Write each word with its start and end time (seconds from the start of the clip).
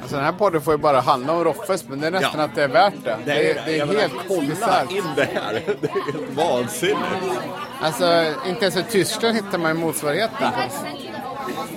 Alltså 0.00 0.16
den 0.16 0.24
här 0.24 0.32
podden 0.32 0.60
får 0.62 0.74
ju 0.74 0.78
bara 0.78 1.00
handla 1.00 1.32
om 1.32 1.44
Roffes, 1.44 1.88
men 1.88 2.00
det 2.00 2.06
är 2.06 2.10
nästan 2.10 2.30
Ja. 2.40 2.44
att 2.44 2.54
det 2.54 2.62
är 2.64 2.68
värt 2.68 2.94
det. 3.04 3.16
Det 3.24 3.50
är, 3.50 3.54
det 3.66 3.72
är 3.74 3.78
jag 3.78 3.88
menar, 3.88 4.00
helt 4.00 4.48
bisarrt. 4.48 4.90
in 4.90 5.04
det 5.16 5.24
här. 5.24 5.52
Det 5.80 5.88
är 5.88 6.12
helt 6.12 6.36
vansinnigt. 6.36 7.40
Alltså, 7.82 8.34
inte 8.48 8.64
ens 8.64 8.76
i 8.76 8.82
Tyskland 8.82 9.36
hittar 9.36 9.58
man 9.58 9.76
motsvarigheten. 9.76 10.52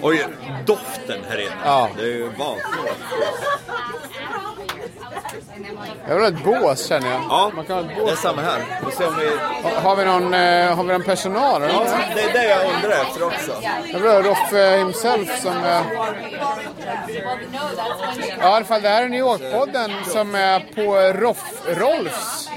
Oj, 0.04 0.26
doften 0.66 1.20
här 1.30 1.42
inne. 1.42 1.52
Ja. 1.66 1.90
Det 1.98 2.02
är 2.02 2.06
ju 2.08 2.24
vansinnigt. 2.30 2.96
Jag 6.08 6.16
vill 6.16 6.24
ha 6.24 6.28
ett 6.40 6.44
bås 6.44 6.88
känner 6.88 7.12
jag. 7.12 7.22
Ja, 7.30 7.52
Man 7.56 7.66
kan 7.66 7.76
ha 7.76 7.82
ett 7.84 7.90
det 7.96 8.02
är 8.02 8.06
bås. 8.06 8.22
samma 8.22 8.42
här. 8.42 8.62
Vi 8.86 8.92
ser 8.92 9.08
om 9.08 9.16
vi... 9.20 9.30
Ha- 9.64 9.80
Har 9.90 9.96
vi 9.96 10.06
någon, 10.06 10.34
eh, 10.34 10.76
har 10.76 10.84
vi 10.84 10.92
någon 10.94 11.04
personal? 11.04 11.62
eller? 11.64 11.74
Ja, 11.74 11.86
det 12.16 12.22
är 12.22 12.34
det 12.34 12.46
jag 12.50 12.74
undrar 12.76 13.02
efter 13.02 13.24
också. 13.24 13.52
Jag 13.94 14.00
vill 14.00 14.12
ha 14.12 14.22
Roffe 14.22 14.78
himself 14.78 15.42
som... 15.42 15.58
Eh... 15.64 15.82
Ja, 18.40 18.50
i 18.50 18.56
alla 18.56 18.66
fall 18.66 18.82
det 18.82 18.90
här 18.90 19.04
är 19.04 19.10
New 19.10 19.20
York-podden 19.20 19.92
som 20.08 20.36
är 20.36 20.60
på 20.60 21.20
Roff, 21.20 21.44
Rolfs 21.68 22.50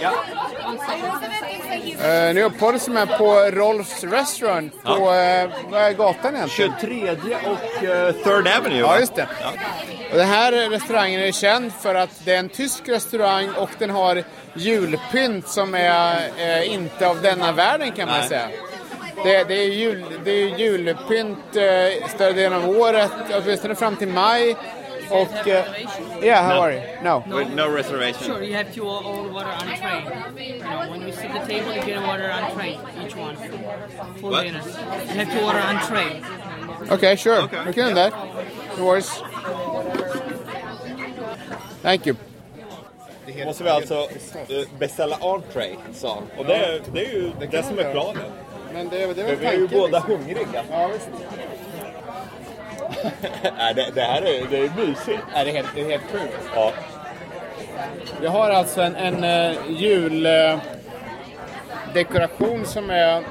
Ja. 0.00 0.12
Uh, 1.96 2.34
New 2.34 2.38
York-podden 2.38 2.78
som 2.78 2.96
är 2.96 3.06
på 3.06 3.34
Rolfs 3.60 4.04
Restaurant 4.04 4.82
på... 4.84 4.92
eh, 4.92 5.50
vad 5.70 5.82
är 5.82 5.92
gatan 5.92 6.36
egentligen? 6.36 6.72
23 6.80 7.10
och 7.46 7.84
eh, 7.84 8.12
Third 8.12 8.48
Avenue. 8.58 8.78
Ja, 8.78 8.98
just 8.98 9.14
det. 9.14 9.28
Och 10.10 10.16
den 10.16 10.28
här 10.28 10.70
restaurangen 10.70 11.20
är 11.20 11.32
känd 11.32 11.72
för 11.72 11.94
att 11.94 12.24
det 12.24 12.34
är 12.34 12.38
en 12.38 12.48
tysk 12.48 12.88
restaurang 12.88 13.48
och 13.54 13.70
den 13.78 13.90
har 13.90 14.22
julpynt 14.54 15.48
som 15.48 15.74
är 15.74 16.30
eh, 16.38 16.72
inte 16.72 17.08
av 17.08 17.22
denna 17.22 17.52
världen 17.52 17.92
kan 17.92 18.08
man 18.08 18.18
Nej. 18.18 18.28
säga. 18.28 18.48
Det, 19.24 19.44
det, 19.44 19.54
är 19.54 19.68
jul, 19.68 20.04
det 20.24 20.30
är 20.30 20.58
julpynt 20.58 21.56
eh, 21.56 22.08
större 22.08 22.32
delen 22.32 22.62
av 22.62 22.68
året, 22.68 23.10
åtminstone 23.32 23.74
fram 23.74 23.96
till 23.96 24.08
maj. 24.08 24.56
Och... 25.10 25.46
Uh, 25.46 25.64
yeah, 26.22 26.42
how 26.42 26.54
No. 26.54 26.60
are 26.62 26.72
you? 26.72 26.82
No. 27.02 27.22
With 27.38 27.54
no 27.54 27.70
reservation. 27.70 28.26
Sure, 28.26 28.42
you 28.42 28.54
have 28.54 28.74
to 28.74 28.86
all, 28.88 29.04
all 29.06 29.28
water 29.28 29.50
on 29.50 29.66
tray. 29.78 30.54
You 30.54 30.62
know, 30.62 30.90
when 30.90 31.02
you 31.02 31.12
sit 31.12 31.30
at 31.30 31.46
the 31.46 31.52
table, 31.52 31.74
you 31.74 31.82
get 31.82 31.96
a 31.98 32.06
water 32.06 32.30
on 32.30 32.52
tray, 32.54 32.78
each 33.04 33.16
one. 33.16 33.36
Full 34.20 34.30
What? 34.30 34.42
dinner. 34.44 34.62
You 34.64 35.24
have 35.24 35.32
to 35.38 35.44
water 35.44 35.60
on 35.60 35.80
tray. 35.86 36.22
Okay, 36.90 37.16
sure. 37.16 37.42
Okay. 37.42 37.64
We 37.66 37.72
can 37.72 37.88
do 37.88 37.94
that. 37.94 38.12
No 38.78 38.84
worries. 38.86 39.10
Thank 41.82 42.06
you. 42.06 42.16
måste 43.44 43.64
vi 43.64 43.70
alltså 43.70 43.94
eh, 44.48 44.68
beställa 44.78 45.16
entree, 45.20 45.76
sa 45.94 46.14
han. 46.14 46.38
Och 46.38 46.44
det, 46.46 46.80
det 46.92 47.06
är 47.06 47.12
ju 47.12 47.32
det, 47.50 47.62
som 47.62 47.78
är 47.78 47.92
planen. 47.92 48.22
Men 48.72 48.88
det, 48.88 49.14
det 49.14 49.22
är 49.22 49.26
väl 49.26 49.36
vi 49.36 49.46
är 49.46 49.52
ju 49.52 49.58
tanken, 49.58 49.78
båda 49.78 49.98
liksom. 49.98 50.16
hungriga. 50.16 50.64
Ja, 50.70 50.90
visst. 50.92 51.08
Nej, 53.58 53.74
det, 53.74 53.90
det 53.94 54.00
här 54.00 54.22
är, 54.22 54.46
det 54.50 54.58
är 54.58 54.70
mysigt. 54.76 55.22
Ja, 55.34 55.44
det, 55.44 55.50
är 55.50 55.54
helt, 55.54 55.68
det 55.74 55.80
är 55.80 55.90
helt 55.90 56.10
sjukt. 56.12 56.50
Ja. 56.54 56.72
Vi 58.20 58.26
har 58.26 58.50
alltså 58.50 58.80
en, 58.80 58.96
en 58.96 59.24
uh, 59.24 59.56
juldekoration 59.70 62.66
som 62.66 62.90
är 62.90 63.24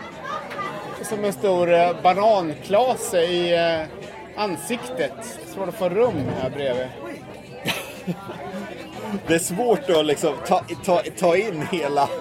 som 1.02 1.26
en 1.26 1.34
stor 1.34 1.72
uh, 1.72 2.02
bananklase 2.04 3.22
i 3.22 3.54
uh, 3.54 3.86
ansiktet. 4.36 5.40
Svårt 5.54 5.70
att 5.70 5.76
få 5.76 5.90
rum 5.90 6.24
här 6.42 6.50
bredvid. 6.50 6.88
Det 9.28 9.34
är 9.34 9.40
svårt 9.40 9.90
att 9.90 10.06
liksom 10.06 10.34
ta, 10.48 10.64
ta, 10.86 11.02
ta 11.18 11.38
in 11.38 11.68
hela... 11.72 12.10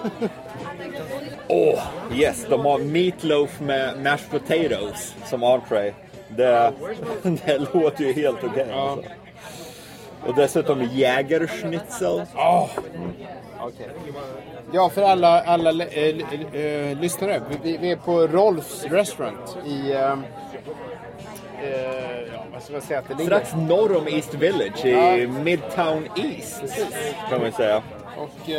Åh, 1.47 1.79
yes, 2.13 2.45
de 2.49 2.65
har 2.65 2.79
meatloaf 2.79 3.59
med 3.59 4.03
mashed 4.03 4.31
potatoes 4.31 5.15
som 5.25 5.43
entree. 5.43 5.93
Det, 6.27 6.73
det 7.45 7.57
låter 7.73 8.03
ju 8.03 8.13
helt 8.13 8.43
okej. 8.43 8.71
alltså. 8.71 9.09
Och 10.27 10.35
dessutom 10.35 10.83
jägerschnitzel. 10.83 12.21
Ja, 14.71 14.89
för 14.89 15.01
alla, 15.01 15.41
alla 15.41 15.85
äh, 15.85 16.15
äh, 16.53 16.99
lyssnare. 16.99 17.41
Vi, 17.63 17.77
vi 17.77 17.91
är 17.91 17.95
på 17.95 18.27
Rolfs 18.27 18.85
Restaurant 18.85 19.57
i... 19.65 19.93
Uh, 19.93 20.17
ja, 22.33 22.45
vad 22.53 22.63
ska 22.63 22.73
man 22.73 22.81
säga 22.81 22.99
att 22.99 23.07
det 23.07 23.13
ligger? 23.13 23.25
Strax 23.25 23.53
norr 23.55 23.97
om 23.97 24.07
East 24.07 24.33
Village 24.33 24.85
i 24.85 25.27
Midtown 25.27 26.07
East. 26.15 26.63
Kan 27.29 27.41
man 27.41 27.51
säga. 27.51 27.83
Och 28.17 28.49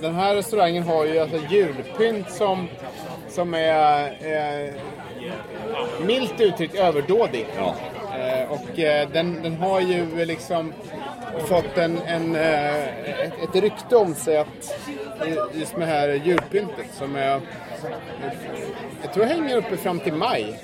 den 0.00 0.14
här 0.14 0.34
restaurangen 0.34 0.82
har 0.82 1.04
ju 1.04 1.18
alltså 1.18 1.36
julpynt 1.50 2.30
som, 2.30 2.68
som 3.28 3.54
är 3.54 4.12
milt 6.06 6.40
uttryckt 6.40 6.74
överdådig. 6.74 7.46
Ja. 7.56 7.74
Eh, 8.18 8.52
och 8.52 8.78
eh, 8.78 9.08
den, 9.12 9.42
den 9.42 9.56
har 9.56 9.80
ju 9.80 10.24
liksom 10.24 10.72
fått 11.46 11.78
en, 11.78 11.98
en, 12.06 12.36
eh, 12.36 12.84
ett, 13.24 13.32
ett 13.42 13.62
rykte 13.62 13.96
om 13.96 14.14
sig 14.14 14.36
att 14.36 14.74
eh, 15.26 15.34
just 15.52 15.76
med 15.76 15.88
det 15.88 15.94
här 15.94 16.08
julpyntet 16.08 16.86
som 16.92 17.16
är 17.16 17.40
jag 19.02 19.12
tror 19.14 19.24
hänger 19.24 19.56
uppe 19.56 19.76
fram 19.76 20.00
till 20.00 20.12
maj. 20.12 20.58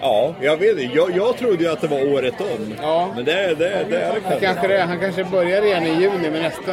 Ja, 0.00 0.34
jag 0.40 0.56
vet. 0.56 0.94
Jag, 0.94 1.16
jag 1.16 1.36
trodde 1.36 1.64
ju 1.64 1.70
att 1.70 1.80
det 1.80 1.86
var 1.86 2.12
året 2.12 2.40
om. 2.40 2.74
Ja. 2.82 3.12
Men 3.16 3.24
det, 3.24 3.32
det, 3.32 3.54
det 3.54 3.68
är 3.68 4.14
det 4.14 4.20
Han 4.24 4.40
kanske. 4.40 4.80
han 4.80 5.00
kanske 5.00 5.24
börjar 5.24 5.62
igen 5.62 5.86
i 5.86 6.02
juni 6.02 6.30
med 6.30 6.42
nästa, 6.42 6.72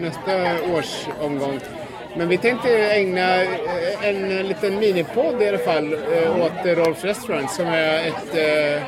nästa 0.00 0.32
års 0.74 1.06
omgång. 1.20 1.60
Men 2.16 2.28
vi 2.28 2.38
tänkte 2.38 2.78
ägna 2.78 3.42
eh, 3.42 4.08
en 4.08 4.48
liten 4.48 4.78
minipodd 4.78 5.42
i 5.42 5.48
alla 5.48 5.58
fall 5.58 5.92
eh, 5.92 6.42
åt 6.42 6.66
Rolfs 6.66 7.04
Restaurant 7.04 7.50
som 7.50 7.66
är 7.66 8.08
ett... 8.08 8.34
Eh, 8.34 8.82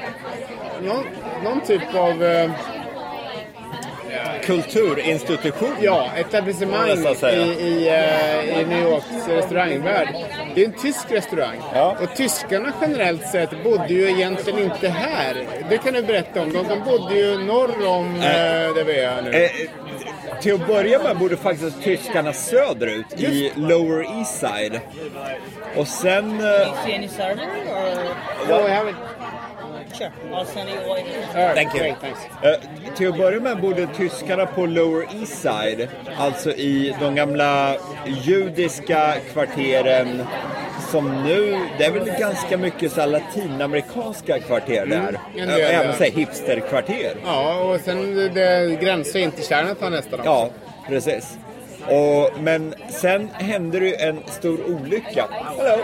någon, 0.82 1.04
någon 1.44 1.60
typ 1.60 1.94
av... 1.94 2.24
Kulturinstitution. 4.42 5.76
ja, 5.80 6.10
etablissemang 6.16 6.88
i, 6.88 7.34
i, 7.60 7.88
i 8.60 8.64
New 8.68 8.82
Yorks 8.82 9.28
restaurangvärld. 9.28 10.08
Det 10.54 10.62
är 10.62 10.66
en 10.66 10.72
tysk 10.72 11.12
restaurang. 11.12 11.56
Ja. 11.74 11.96
Och 12.02 12.16
tyskarna 12.16 12.72
generellt 12.80 13.26
sett 13.26 13.64
bodde 13.64 13.88
ju 13.88 14.10
egentligen 14.10 14.58
inte 14.58 14.88
här. 14.88 15.44
Det 15.68 15.78
kan 15.78 15.94
du 15.94 16.02
berätta 16.02 16.42
om. 16.42 16.52
De, 16.52 16.68
de 16.68 16.80
bodde 16.84 17.14
ju 17.14 17.38
norr 17.38 17.86
om 17.86 18.14
eh, 18.16 18.22
där 18.74 18.84
vi 18.84 19.00
är 19.00 19.22
nu. 19.22 19.30
Eh, 19.30 19.50
till 20.40 20.54
att 20.54 20.66
börja 20.66 21.02
med 21.02 21.18
borde 21.18 21.36
faktiskt 21.36 21.82
tyskarna 21.82 22.32
söderut 22.32 23.20
i 23.20 23.52
Lower 23.56 24.18
East 24.18 24.38
Side. 24.40 24.80
Och 25.76 25.88
sen... 25.88 26.30
eh, 26.40 26.84
See 26.86 26.94
any 26.94 27.08
server 27.08 27.46
or 27.46 28.48
No, 28.48 28.68
I 28.68 28.70
haven't. 28.70 28.94
sure? 29.98 30.10
I'll 30.32 30.44
send 30.44 30.68
you 30.68 30.88
what 30.88 30.98
it 30.98 31.06
is. 31.06 31.34
All 31.34 31.40
right, 31.42 31.54
Thank 31.54 31.74
you. 31.74 31.82
great, 31.82 32.00
thanks. 32.00 32.20
Eh, 32.42 32.94
till 32.96 33.08
att 33.08 33.16
börja 33.18 33.40
med 33.40 33.60
bodde 33.60 33.86
tyskarna 33.96 34.46
på 34.46 34.66
Lower 34.66 35.06
East 35.20 35.38
Side, 35.42 35.88
alltså 36.18 36.50
i 36.50 36.94
de 37.00 37.14
gamla 37.14 37.76
judiska 38.06 39.14
kvarteren 39.32 40.22
som 40.94 41.22
nu, 41.22 41.58
det 41.78 41.84
är 41.84 41.90
väl 41.90 42.10
ganska 42.18 42.56
mycket 42.56 42.92
så 42.92 43.00
här 43.00 43.08
latinamerikanska 43.08 44.38
kvarter 44.40 44.86
där. 44.86 44.96
en 45.34 45.40
Mm, 45.42 45.48
del, 45.48 45.60
Även 45.60 45.94
så 45.96 46.04
här 46.04 46.10
hipsterkvarter. 46.10 47.14
Ja, 47.24 47.60
och 47.60 47.80
sen 47.80 48.14
det- 48.34 48.78
gränsar 48.80 49.18
in 49.18 49.30
till 49.30 49.44
kärnan 49.46 49.92
nästan 49.92 50.20
också. 50.20 50.24
Ja, 50.30 50.50
precis. 50.88 51.38
Och, 51.88 52.40
men 52.40 52.74
sen 52.88 53.28
hände 53.32 53.80
det 53.80 53.86
ju 53.86 53.94
en 53.94 54.20
stor 54.26 54.58
olycka. 54.68 55.24
Hello, 55.58 55.76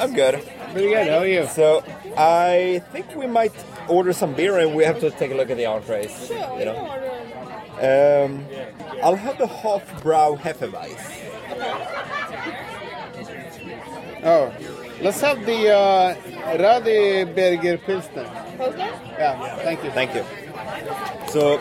I'm 0.00 0.08
good. 0.08 0.40
Very 0.74 0.88
good, 0.88 1.08
how 1.12 1.18
are 1.20 1.28
you? 1.28 1.46
So 1.46 1.82
I 2.16 2.80
think 2.92 3.06
we 3.16 3.26
might 3.26 3.54
order 3.88 4.12
some 4.12 4.32
beer 4.36 4.58
and 4.66 4.78
we 4.78 4.86
have 4.86 5.00
to 5.00 5.10
take 5.10 5.34
a 5.34 5.36
look 5.36 5.50
at 5.50 5.56
the 5.56 5.66
entrees. 5.66 6.30
You 6.58 6.64
know? 6.64 6.76
Um, 8.24 8.44
I'll 9.02 9.16
have 9.16 9.36
the 9.38 9.46
half 9.62 10.02
brow 10.02 10.36
hefeweiss. 10.44 11.02
Oh, 14.24 14.50
let's 15.02 15.20
have 15.20 15.46
the 15.46 15.70
uh, 15.70 16.14
Radi 16.56 17.24
Berger 17.34 17.78
Pilsner. 17.78 18.26
Yeah, 19.18 19.56
thank 19.64 19.84
you. 19.84 19.90
Thank 19.90 20.14
you. 20.14 20.24
Så 21.32 21.58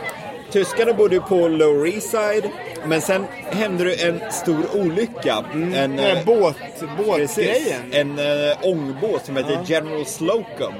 tyskarna 0.51 0.93
bodde 0.93 1.15
ju 1.15 1.21
på 1.21 1.47
Lower 1.47 1.87
East 1.87 2.09
Side, 2.09 2.49
men 2.85 3.01
sen 3.01 3.25
hände 3.49 3.83
det 3.83 4.03
en 4.07 4.31
stor 4.31 4.65
olycka. 4.75 5.43
En, 5.53 5.71
Den 5.71 5.99
här 5.99 6.15
eh, 6.15 6.25
båt, 6.25 6.55
båtgrejen. 6.97 7.81
En 7.91 8.19
äh, 8.19 8.57
ångbåt 8.61 9.25
som 9.25 9.37
heter 9.37 9.59
General 9.65 10.05
Slocum. 10.05 10.73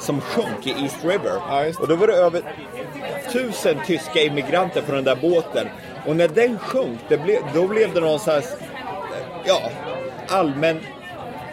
Som 0.00 0.20
sjönk 0.20 0.66
i 0.66 0.70
East 0.70 1.04
River. 1.04 1.32
Ja, 1.48 1.64
och 1.80 1.88
då 1.88 1.96
var 1.96 2.06
det 2.06 2.14
över 2.14 2.42
tusen 3.32 3.76
tyska 3.86 4.20
immigranter 4.22 4.82
på 4.82 4.92
den 4.92 5.04
där 5.04 5.16
båten. 5.16 5.68
Och 6.06 6.16
när 6.16 6.28
den 6.28 6.58
sjönk, 6.58 6.98
det 7.08 7.18
ble, 7.18 7.38
då 7.54 7.66
blev 7.68 7.94
det 7.94 8.00
någon 8.00 8.20
slags, 8.20 8.56
ja, 9.44 9.70
allmän 10.28 10.80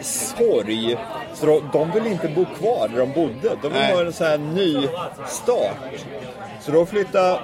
sorg 0.06 0.96
Så 1.34 1.46
de, 1.46 1.70
de 1.72 1.90
vill 1.90 2.06
inte 2.06 2.28
bo 2.28 2.44
kvar 2.44 2.88
där 2.88 2.98
de 2.98 3.12
bodde. 3.12 3.48
De 3.62 3.72
vill 3.72 3.72
Nej. 3.72 3.94
ha 3.94 4.00
en 4.00 4.12
sån 4.12 4.26
här 4.26 4.38
ny 4.38 4.88
start. 5.26 6.04
Så 6.60 6.72
då 6.72 6.86
flyttade 6.86 7.40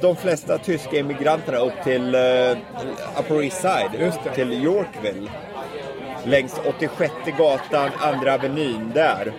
de 0.00 0.16
flesta 0.16 0.58
tyska 0.58 0.98
immigranterna 0.98 1.58
upp 1.58 1.72
till 1.84 2.14
uh, 2.14 2.56
Upper 3.18 3.42
East 3.42 3.60
Side, 3.60 4.12
till 4.34 4.52
Yorkville. 4.52 5.30
Längs 6.24 6.60
86 6.76 7.12
gatan, 7.38 7.90
andra 7.98 8.34
avenyn 8.34 8.90
där. 8.94 9.32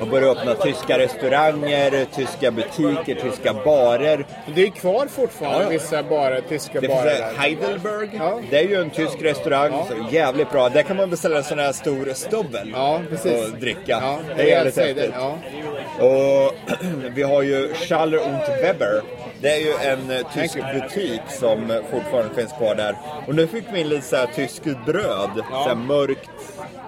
Och 0.00 0.06
började 0.08 0.40
öppna 0.40 0.54
tyska 0.54 0.98
restauranger, 0.98 2.06
tyska 2.14 2.50
butiker, 2.50 3.14
tyska 3.14 3.54
barer. 3.64 4.26
Det 4.54 4.62
är 4.62 4.70
kvar 4.70 5.06
fortfarande 5.06 5.58
Ja, 5.58 5.62
ja. 5.62 5.68
vissa 5.68 6.02
barer, 6.02 6.40
tyska 6.48 6.80
Det 6.80 6.88
barer 6.88 7.16
finns. 7.16 7.38
Heidelberg. 7.38 8.10
Ja. 8.18 8.40
Det 8.50 8.58
är 8.58 8.68
ju 8.68 8.80
en 8.80 8.90
tysk 8.90 9.22
restaurang. 9.22 9.72
Ja. 9.72 9.86
Så 9.88 10.14
jävligt 10.14 10.50
bra. 10.50 10.68
Där 10.68 10.82
kan 10.82 10.96
man 10.96 11.10
beställa 11.10 11.36
en 11.36 11.44
sån 11.44 11.58
här 11.58 11.72
stor 11.72 12.12
stubbel. 12.14 12.70
Ja, 12.74 13.00
precis. 13.10 13.52
Och 13.52 13.58
dricka. 13.58 13.80
Ja, 13.86 14.18
det 14.36 14.42
är 14.42 14.46
jävligt 14.46 14.76
häftigt. 14.76 15.12
Ja. 15.18 15.38
Och 16.04 16.54
vi 17.14 17.22
har 17.22 17.42
ju 17.42 17.74
Schaller 17.74 18.18
und 18.18 18.40
Weber. 18.62 19.02
Det 19.40 19.50
är 19.50 19.58
ju 19.60 19.72
en 19.90 20.10
eh, 20.10 20.26
tysk 20.34 20.54
butik 20.74 21.20
som 21.28 21.70
eh, 21.70 21.76
fortfarande 21.90 22.34
finns 22.34 22.52
kvar 22.52 22.74
där. 22.74 22.96
Och 23.26 23.34
nu 23.34 23.46
fick 23.46 23.64
vi 23.72 23.80
in 23.80 23.88
lite 23.88 24.06
så 24.06 24.16
här 24.16 24.26
tyskt 24.26 24.64
bröd. 24.86 25.30
Så 25.50 25.68
här 25.68 25.74
mörkt, 25.74 26.30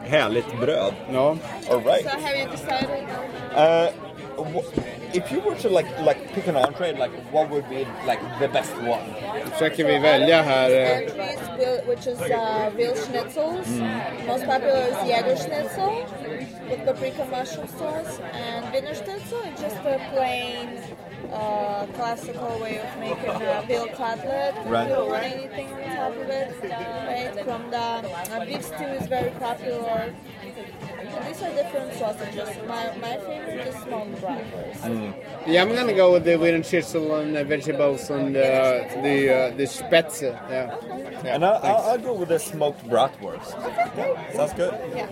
härligt 0.09 0.61
bröd. 0.61 0.93
ja. 1.13 1.37
All 1.71 1.81
right. 1.81 2.03
So 2.03 2.19
have 2.21 2.37
you 2.39 2.51
decided? 2.51 3.07
Uh, 3.57 3.89
if 5.13 5.33
you 5.33 5.41
were 5.41 5.57
to 5.57 5.69
like 5.69 5.87
like 6.07 6.19
pick 6.35 6.47
an 6.49 6.57
entree, 6.57 6.93
like 6.93 7.11
what 7.33 7.51
would 7.51 7.69
be 7.69 7.87
like 8.07 8.21
the 8.41 8.49
best 8.49 8.75
one? 8.77 9.05
försöker 9.53 9.85
vi 9.85 9.99
välja 9.99 10.43
här. 10.43 10.71
eh, 10.71 10.91
Entries, 10.99 11.41
will- 11.59 11.89
which 11.89 12.07
is 12.07 12.21
uh, 12.21 12.77
veal 12.77 12.95
schnitzels. 12.97 13.69
Most 14.27 14.45
popular 14.47 14.89
is 14.91 14.97
Jäger 15.11 15.37
schnitzel 15.37 15.93
with 16.71 16.85
paprika 16.87 17.25
mushroom 17.25 17.69
sauce, 17.79 18.21
and 18.35 18.73
Wiener 18.73 18.95
schnitzel 18.95 19.39
is 19.55 19.61
just 19.63 19.77
a 19.87 20.01
plain, 20.15 20.69
uh, 21.33 21.87
classical 21.95 22.59
way 22.61 22.79
of 22.79 22.99
making 22.99 23.31
a 23.31 23.65
veal 23.67 23.89
cutlet. 23.89 24.55
Right. 24.67 24.89
You 24.89 25.07
want 25.07 25.25
anything 25.25 25.73
on 25.73 25.97
top 25.97 26.17
of 26.17 26.29
it. 26.29 26.55
Right? 26.63 27.45
From 27.45 27.71
the 27.71 27.79
uh, 27.79 28.45
beef 28.45 28.65
stew 28.65 28.85
is 28.85 29.07
very 29.07 29.31
popular. 29.33 30.15
And 31.17 31.27
these 31.27 31.43
are 31.43 31.51
different 31.55 31.93
sausages. 31.95 32.49
My, 32.69 32.95
my 33.01 33.17
favorite 33.19 33.67
is 33.69 33.75
smoked 33.83 34.13
bratwurst. 34.21 35.15
Yeah, 35.47 35.63
I'm 35.63 35.75
gonna 35.75 35.95
go 35.95 36.13
with 36.13 36.25
the 36.25 36.37
Wiener 36.37 36.63
Schnitzel 36.63 37.15
and 37.17 37.35
the 37.35 37.45
vegetables 37.45 38.11
and 38.11 38.37
uh, 38.37 38.41
the 39.03 39.51
uh, 39.53 39.57
the 39.57 39.65
Spätzle. 39.65 40.33
Yeah. 40.51 41.35
And 41.35 41.45
I'll, 41.45 41.61
I'll, 41.63 41.83
I'll 41.91 41.99
go 41.99 42.13
with 42.13 42.29
the 42.29 42.39
smoked 42.39 42.85
bratwurst. 42.87 43.51
Sounds 44.35 44.53
good. 44.53 44.75
Yeah. 44.95 45.09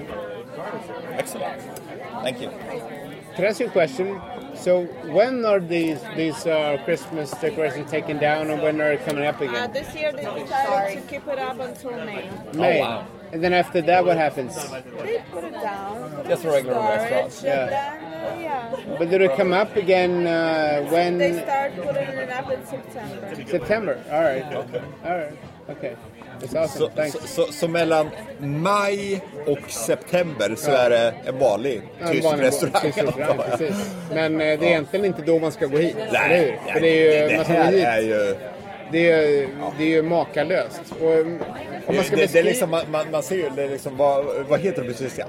Excellent. 1.12 1.60
Thank 2.22 2.40
you. 2.40 2.50
Can 3.34 3.44
I 3.44 3.48
ask 3.48 3.60
you 3.60 3.66
a 3.66 3.70
question? 3.70 4.20
So 4.54 4.84
when 5.10 5.44
are 5.44 5.58
these 5.58 6.00
these 6.16 6.46
uh, 6.46 6.78
Christmas 6.84 7.30
decorations 7.32 7.90
taken 7.90 8.18
down, 8.18 8.50
and 8.50 8.62
when 8.62 8.80
are 8.80 8.96
they 8.96 9.04
coming 9.04 9.24
up 9.26 9.40
Uh, 9.40 9.44
again? 9.46 9.72
this 9.72 9.94
year 9.94 10.12
they 10.12 10.22
decided 10.22 11.02
to 11.02 11.08
keep 11.08 11.26
it 11.26 11.38
up 11.38 11.58
until 11.58 11.90
May. 12.04 12.30
May. 12.54 12.78
Oh, 12.78 12.84
wow. 12.84 13.06
And 13.34 13.42
then 13.42 13.52
after 13.52 13.82
that, 13.82 14.04
what 14.06 14.16
happens? 14.16 14.54
They 14.54 14.82
put 15.32 15.44
it 15.44 15.52
down. 15.52 16.20
it 16.20 16.28
Just 16.28 16.44
regular 16.44 16.74
storage, 16.74 17.00
restaurant. 17.10 17.42
Yeah. 17.44 17.66
Then, 17.66 18.04
uh, 18.14 18.40
yeah. 18.40 18.96
But 18.98 19.10
do 19.10 19.18
they 19.18 19.28
come 19.36 19.52
up 19.52 19.74
again 19.76 20.26
uh, 20.26 20.88
when 20.92 21.18
They 21.18 21.32
start 21.42 21.74
putting 21.76 22.18
it 22.24 22.30
up 22.30 22.50
in 22.52 22.60
September. 22.66 23.46
September? 23.50 23.94
All 24.12 24.22
right. 24.22 24.44
Okay. 24.62 24.82
All 25.04 25.16
right. 25.18 25.38
Okay. 25.70 25.96
Awesome. 26.42 26.68
Så, 26.68 26.88
Thanks. 26.88 27.12
så, 27.12 27.26
så, 27.46 27.52
så 27.52 27.68
mellan 27.68 28.10
maj 28.38 29.20
och 29.46 29.70
september 29.70 30.54
så 30.56 30.70
Ja. 30.70 30.76
är 30.76 30.90
det 30.90 31.14
en 31.26 31.38
vanlig 31.38 31.82
En 32.00 32.08
tysk 32.12 32.24
vanlig 32.24 32.46
restaurang. 32.46 32.82
tysk 32.82 32.98
restaurang, 33.02 33.38
precis. 33.50 33.94
Men 34.14 34.32
eh, 34.40 34.46
det 34.46 34.52
är 34.52 34.62
egentligen 34.62 35.04
inte 35.04 35.22
då 35.22 35.38
man 35.38 35.52
ska 35.52 35.66
gå 35.66 35.76
hit. 35.78 35.96
eller 35.96 36.12
Nej, 36.28 36.58
hur? 36.66 36.72
För 36.72 36.80
det 36.80 36.88
är 36.88 37.22
ju, 37.22 37.28
det 37.28 37.36
man 37.36 37.44
ska 37.44 37.54
gå 37.54 37.60
här 37.62 37.72
hit. 37.72 37.84
är 37.84 38.00
ju... 38.00 38.36
Det 38.92 39.10
är, 39.10 39.48
det 39.78 39.84
är 39.84 39.88
ju 39.88 40.02
makalöst. 40.02 40.80
Och, 41.00 41.20
um, 41.20 41.38
om 41.86 41.96
man 41.96 42.04
ska 42.04 42.16
Det, 42.16 42.32
det 42.32 42.38
är 42.38 42.42
liksom, 42.42 42.70
man, 42.70 43.10
man, 43.12 43.22
ser 43.22 43.36
ju, 43.36 43.50
det 43.56 43.62
är 43.62 43.68
liksom, 43.68 43.96
vad, 43.96 44.24
vad 44.48 44.60
heter 44.60 44.84
det 44.84 44.94
tyska? 44.94 45.26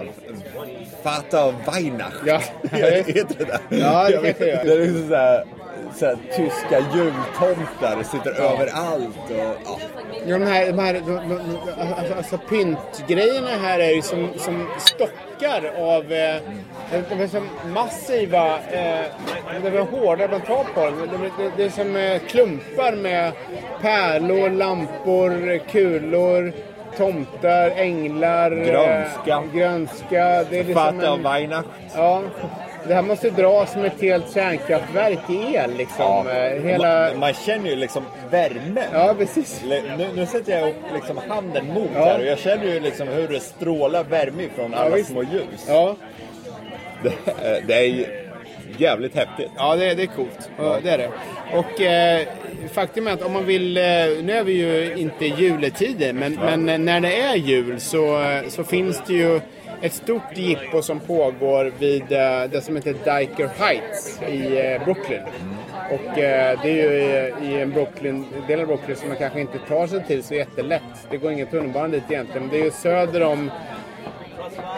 Fata 1.03 1.51
Weihnacht. 1.51 2.15
Ja. 2.25 2.41
heter 2.71 3.35
det 3.37 3.45
där? 3.45 3.59
Ja, 3.69 4.03
det 4.03 4.13
Jag 4.13 4.21
vet 4.21 4.37
kanske 4.37 4.43
det 4.45 4.49
gör. 4.49 4.63
Det 4.65 4.73
är 4.73 4.87
liksom 4.87 5.09
så 5.09 5.15
här, 5.15 5.45
så 5.95 6.05
här, 6.05 6.17
tyska 6.35 6.79
jultomtar 6.79 8.03
sitter 8.03 8.31
överallt. 8.31 9.17
Och, 9.29 9.35
ja. 9.65 9.77
Ja, 10.27 10.37
de 10.37 10.45
här, 10.45 10.65
de 10.67 10.79
här 10.79 10.93
de, 10.93 11.01
de, 11.05 11.57
alltså, 11.99 12.13
alltså 12.13 12.37
pyntgrejerna 12.37 13.49
här 13.63 13.79
är 13.79 13.91
ju 13.91 14.01
som, 14.01 14.29
som 14.37 14.67
stockar 14.79 15.71
av 15.77 16.11
eh, 16.13 16.41
de 17.09 17.21
är 17.23 17.27
som 17.27 17.49
massiva, 17.73 18.47
eh, 18.57 19.05
de 19.63 19.67
är 19.77 19.81
hårda 19.85 20.27
man 20.27 20.41
tar 20.41 20.63
på 20.73 20.85
dem. 20.85 21.09
De, 21.11 21.43
det, 21.43 21.51
det 21.57 21.63
är 21.63 21.69
som 21.69 21.95
eh, 21.95 22.19
klumpar 22.19 22.95
med 22.95 23.31
pärlor, 23.81 24.49
lampor, 24.49 25.57
kulor, 25.71 26.53
tomtar, 26.97 27.69
änglar, 27.69 28.51
eh, 28.51 28.65
Grönska. 28.65 29.43
grönska. 29.53 30.43
Det 30.49 30.59
är 30.59 30.63
liksom 30.63 30.99
en, 30.99 31.23
Weihnacht. 31.23 31.67
ja, 31.95 32.21
det 32.87 32.93
här 32.93 33.01
måste 33.01 33.29
dras 33.29 33.71
som 33.73 33.83
ett 33.85 34.01
helt 34.01 34.33
kärnkraftverk 34.33 35.19
i 35.29 35.55
el 35.55 35.73
liksom. 35.77 36.27
Eh, 36.27 36.63
Hela, 36.63 37.09
man, 37.11 37.19
man 37.19 37.33
känner 37.33 37.69
ju 37.69 37.75
liksom 37.75 38.03
värmen. 38.31 38.83
ja, 38.93 39.15
precis. 39.17 39.63
Nu, 39.97 40.07
nu 40.15 40.25
sätter 40.25 40.59
jag 40.59 40.69
upp 40.69 40.75
liksom 40.93 41.17
handen 41.29 41.65
mot 41.73 41.89
Ja. 41.95 42.05
här 42.05 42.19
och 42.19 42.25
jag 42.25 42.39
känner 42.39 42.65
ju 42.65 42.79
liksom 42.79 43.07
hur 43.07 43.27
det 43.27 43.39
strålar 43.39 44.03
värme 44.03 44.43
från 44.55 44.73
alla 44.73 44.95
visst. 44.95 45.09
små 45.09 45.23
ljus. 45.23 45.65
Ja. 45.67 45.95
Det, 47.03 47.09
är- 47.43 47.61
det 47.67 47.73
är 47.73 47.83
ju 47.83 48.05
jävligt 48.77 49.15
häftigt. 49.15 49.51
Ja, 49.57 49.75
det, 49.75 49.93
det 49.93 50.03
är 50.03 50.07
coolt. 50.07 50.49
Ja, 50.57 50.77
det 50.83 50.89
är 50.89 50.97
det. 50.97 51.09
Och 51.53 51.81
eh, 51.81 52.21
faktum 52.73 53.07
är 53.07 53.11
att 53.11 53.21
om 53.21 53.33
man 53.33 53.45
vill, 53.45 53.77
eh, 53.77 53.83
nu 54.23 54.31
är 54.31 54.43
vi 54.43 54.51
ju 54.53 54.95
inte 54.97 55.25
i 55.25 55.33
juletider, 55.37 56.13
men, 56.13 56.33
men 56.35 56.69
eh, 56.69 56.77
när 56.77 56.99
det 56.99 57.21
är 57.21 57.35
jul 57.35 57.79
så, 57.79 58.21
eh, 58.21 58.47
så 58.49 58.63
finns 58.63 59.01
det 59.07 59.13
ju 59.13 59.39
ett 59.85 59.93
stort 59.93 60.37
jippo 60.37 60.81
som 60.81 60.99
pågår 60.99 61.71
vid 61.79 62.01
eh, 62.01 62.43
det 62.51 62.61
som 62.63 62.75
heter 62.75 62.93
Diker 62.93 63.47
Heights 63.47 64.21
i 64.21 64.73
eh, 64.73 64.83
Brooklyn. 64.83 65.21
Och 65.91 66.17
eh, 66.17 66.59
det 66.61 66.69
är 66.69 66.91
ju 66.91 67.45
i, 67.45 67.51
i 67.51 67.61
en 67.61 67.71
Brooklyn, 67.71 68.25
del 68.47 68.59
av 68.59 68.67
Brooklyn 68.67 68.97
som 68.97 69.07
man 69.07 69.17
kanske 69.17 69.41
inte 69.41 69.59
tar 69.59 69.87
sig 69.87 70.03
till 70.07 70.23
så 70.23 70.33
jättelätt. 70.33 70.81
Det 71.09 71.17
går 71.17 71.31
ingen 71.31 71.47
tunnelbana 71.47 71.87
dit 71.87 72.03
egentligen. 72.09 72.41
Men 72.41 72.51
det 72.51 72.59
är 72.59 72.65
ju 72.65 72.71
söder 72.71 73.23
om 73.23 73.51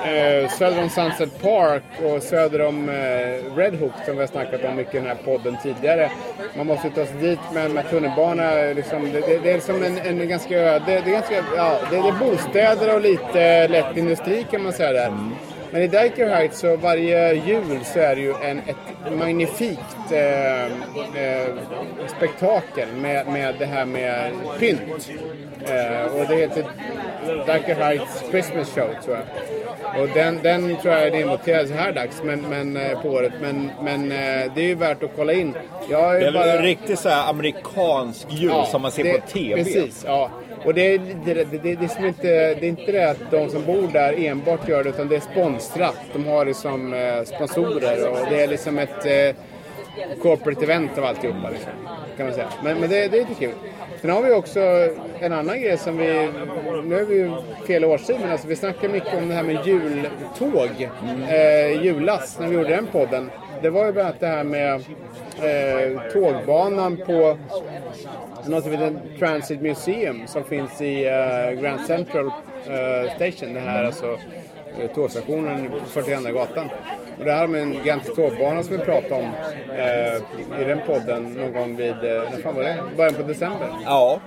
eh, 0.06 0.50
söder 0.50 0.84
om 0.84 0.90
Sunset 0.90 1.42
Park 1.42 1.84
och 2.04 2.24
söder 2.24 2.62
om 2.66 2.90
eh, 2.90 3.56
Red 3.56 3.76
Hook 3.76 3.92
som 4.06 4.16
vi 4.16 4.20
har 4.20 4.28
snackat 4.28 4.66
om 4.66 4.76
mycket 4.76 4.96
i 4.96 4.98
den 4.98 5.08
här 5.08 5.18
podden 5.26 5.58
tidigare. 5.64 6.12
Man 6.58 6.68
måste 6.68 6.90
ta 6.90 7.06
sig 7.06 7.16
dit 7.22 7.40
med, 7.54 7.72
med 7.72 7.90
tunnelbana. 7.90 8.52
Liksom, 8.76 9.12
det, 9.12 9.20
det, 9.20 9.38
det 9.38 9.52
är 9.52 9.60
som 9.60 9.84
en, 9.84 9.98
en 9.98 10.30
ganska 10.30 10.60
öde, 10.60 10.86
det 10.86 11.10
är, 11.10 11.12
ganska, 11.12 11.44
ja, 11.56 11.80
det, 11.90 11.96
det 11.96 12.08
är 12.08 12.20
bostäder 12.20 12.96
och 12.96 13.02
lite 13.02 13.68
lätt 13.68 13.98
industri 13.98 14.46
kan 14.52 14.64
man 14.64 14.74
säga 14.74 14.92
där. 14.92 15.14
Men 15.72 15.82
i 15.82 15.88
Diker 15.88 16.30
Heights 16.30 16.60
så 16.60 16.76
varje 16.78 17.34
jul 17.34 17.80
så 17.86 18.00
är 18.00 18.16
det 18.16 18.22
ju 18.22 18.34
en, 18.44 18.60
ett 18.60 19.14
magnifikt 19.18 20.12
eh, 20.12 20.64
eh, 20.66 21.48
spektakel 22.18 22.88
med, 23.02 23.28
med 23.28 23.56
det 23.60 23.66
här 23.66 23.86
med 23.86 24.32
pynt. 24.60 25.10
Eh, 25.66 26.16
och 26.16 26.26
det 26.30 26.36
heter 26.36 26.64
Diker 27.46 27.76
Heights 27.76 28.24
Christmas 28.30 28.70
Show 28.76 28.90
tror 29.06 29.18
jag. 29.18 30.02
Och 30.02 30.08
den, 30.14 30.40
den 30.44 30.76
tror 30.76 30.94
jag 30.94 31.04
är 31.08 31.16
invoterad 31.22 31.68
så 31.68 31.74
här 31.74 31.92
dags 31.92 32.22
men, 32.24 32.42
men, 32.42 32.78
eh, 32.78 33.02
på 33.02 33.10
året. 33.10 33.34
Men, 33.42 33.72
men 33.82 34.12
eh, 34.12 34.52
det 34.56 34.62
är 34.62 34.68
ju 34.68 34.76
värt 34.76 35.04
att 35.04 35.12
kolla 35.16 35.34
in. 35.34 35.54
Det 35.90 35.94
är 35.94 36.32
bara... 36.32 36.46
väl 36.46 36.62
riktigt 36.62 37.00
så 37.00 37.10
här 37.10 37.30
amerikansk 37.30 38.28
jul 38.30 38.66
som 38.72 38.82
man 38.82 38.92
ser 38.92 39.04
det- 39.04 39.22
på 39.22 39.28
TV. 39.28 39.64
Precis, 39.64 40.04
ja. 40.08 40.30
Och 40.68 40.74
det 40.74 40.94
är, 40.94 41.00
det, 41.26 41.34
det, 41.34 41.58
det, 41.58 41.84
är 41.84 41.88
som 41.88 42.06
inte, 42.06 42.28
det 42.28 42.66
är 42.66 42.70
inte 42.70 42.92
det 42.92 43.10
att 43.10 43.32
de 43.32 43.50
som 43.50 43.66
bor 43.66 43.88
där 43.94 44.26
enbart 44.26 44.68
gör 44.68 44.84
det 44.84 44.90
utan 44.90 45.08
det 45.08 45.16
är 45.16 45.20
sponsrat. 45.20 45.96
De 46.14 46.26
har 46.26 46.46
det 46.46 46.54
som 46.54 46.94
eh, 46.94 47.24
sponsorer 47.24 48.10
och 48.10 48.18
det 48.30 48.44
är 48.44 48.48
liksom 48.48 48.80
ett 48.80 49.06
eh, 49.06 49.36
corporate 50.22 50.64
event 50.64 50.98
av 50.98 51.06
alltihopa. 51.06 51.50
Liksom, 51.50 51.72
kan 52.18 52.26
man 52.26 52.36
säga. 52.36 52.48
Men, 52.64 52.80
men 52.80 52.90
det, 52.90 53.08
det 53.08 53.18
är 53.18 53.22
lite 53.22 53.40
kul. 53.40 53.54
Sen 54.02 54.10
har 54.10 54.22
vi 54.22 54.32
också 54.32 54.60
en 55.20 55.34
annan 55.34 55.62
grej 55.62 55.78
som 55.78 55.98
vi... 55.98 56.30
Nu 56.86 57.00
är 57.00 57.06
vi 57.06 57.16
ju 57.16 57.32
fel 57.68 57.86
årstid 57.86 58.16
men 58.22 58.32
alltså 58.32 58.48
vi 58.48 58.56
snackar 58.56 58.90
mycket 58.90 59.18
om 59.18 59.30
det 59.30 59.36
här 59.36 59.44
med 59.44 59.68
jultåg. 59.68 60.90
Eh, 61.30 61.84
julas, 61.84 62.40
när 62.40 62.48
vi 62.48 62.56
gjorde 62.56 62.70
den 62.70 62.88
podden. 62.88 63.30
Det 63.62 63.70
var 63.70 63.86
ju 63.86 63.92
bland 63.92 64.08
annat 64.08 64.20
det 64.20 64.28
här 64.28 64.44
med 64.44 64.74
eh, 64.76 66.12
tågbanan 66.14 66.98
på 66.98 67.38
något 68.46 68.64
som 68.64 68.72
heter 68.72 69.18
Transit 69.20 69.62
Museum 69.62 70.28
som 70.28 70.44
finns 70.44 70.82
i 70.82 71.06
eh, 71.06 71.62
Grand 71.62 71.82
Central 71.82 72.26
eh, 72.68 73.16
Station. 73.16 73.54
Det 73.54 73.60
här 73.60 73.84
alltså 73.84 74.20
eh, 74.82 74.92
tågstationen 74.96 75.70
på 75.70 76.02
42 76.02 76.32
gatan. 76.32 76.70
Och 77.20 77.26
det 77.26 77.32
här 77.32 77.48
med 77.48 77.62
en 77.62 77.74
gigantisk 77.74 78.16
tågbana 78.16 78.64
som 78.64 78.78
vi 78.78 78.84
pratade 78.84 79.14
om 79.16 79.32
eh, 79.78 80.62
i 80.62 80.64
den 80.68 80.80
podden 80.88 81.24
någon 81.34 81.54
gång 81.54 81.76
vid, 81.76 81.90
eh, 81.92 82.00
när 82.04 82.42
fan 82.44 82.56
var 82.56 82.64
det? 82.64 82.78
Början 82.98 83.14
på 83.14 83.22
december. 83.24 83.68
Ja, 83.86 84.20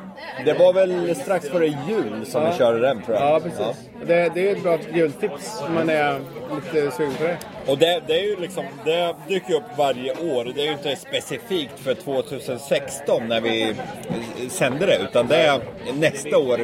det 0.44 0.52
var 0.52 0.73
väl 0.73 1.14
strax 1.16 1.49
före 1.49 1.66
jul 1.66 2.26
som 2.26 2.42
Ja. 2.42 2.50
vi 2.50 2.59
körde 2.59 2.80
den 2.80 3.02
tror 3.02 3.16
jag. 3.16 3.26
Ja, 3.26 3.40
precis. 3.40 3.88
Det, 4.06 4.30
det 4.35 4.49
är 4.49 4.52
ett 4.56 4.62
bra 4.62 4.78
jultips 4.94 5.62
om 5.66 5.75
man 5.75 5.88
är 5.90 6.20
lite 6.54 6.90
sugen 6.90 7.12
på 7.18 7.25
det. 7.25 7.37
Och 7.66 7.78
det, 7.78 8.00
det 8.06 8.12
är 8.20 8.23
ju 8.25 8.37
liksom, 8.40 8.64
det 8.85 9.14
dyker 9.28 9.50
ju 9.50 9.56
upp 9.56 9.62
varje 9.76 10.12
år. 10.12 10.52
Det 10.54 10.61
är 10.62 10.66
ju 10.66 10.73
inte 10.73 10.97
specifikt 10.97 11.78
för 11.78 11.94
2016 11.94 13.28
när 13.28 13.40
vi 13.40 13.62
eh, 13.70 14.49
sänder 14.49 14.87
det. 14.87 14.99
Utan 15.11 15.26
det 15.26 15.37
är 15.37 15.61
nästa 15.94 16.38
år, 16.38 16.61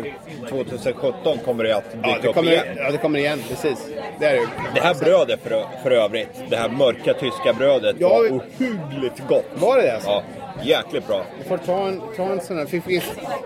2017, 0.48 1.38
kommer 1.44 1.64
det 1.64 1.76
att 1.76 1.92
dyka 1.92 2.08
Ja, 2.08 2.18
det 2.22 2.28
upp 2.28 2.34
kommer, 2.34 2.52
igen. 2.52 2.66
ja, 2.76 2.90
det 2.90 2.98
kommer 2.98 3.18
igen. 3.18 3.38
Precis. 3.48 3.88
Det 4.18 4.26
är 4.26 4.32
det. 4.34 4.46
Det 4.74 4.80
här 4.80 4.94
brödet 4.94 5.40
för, 5.42 5.64
för 5.82 5.90
övrigt, 5.90 6.28
det 6.50 6.56
här 6.56 6.68
mörka 6.68 7.14
tyska 7.14 7.52
brödet 7.52 7.96
Ja, 7.98 8.08
var 8.08 8.16
ohyggligt 8.30 9.22
gott. 9.28 9.44
Var 9.54 9.76
det 9.76 9.82
det 9.82 9.94
alltså? 9.94 10.10
Ja, 10.10 10.22
jäkligt 10.62 11.06
bra. 11.06 11.22
Du 11.42 11.48
får 11.48 11.56
ta 11.58 11.86
en, 11.88 12.02
ta 12.16 12.22
en 12.22 12.40
sån 12.40 12.58
här. 12.58 12.66
Fick 12.66 12.82
vi 12.86 13.02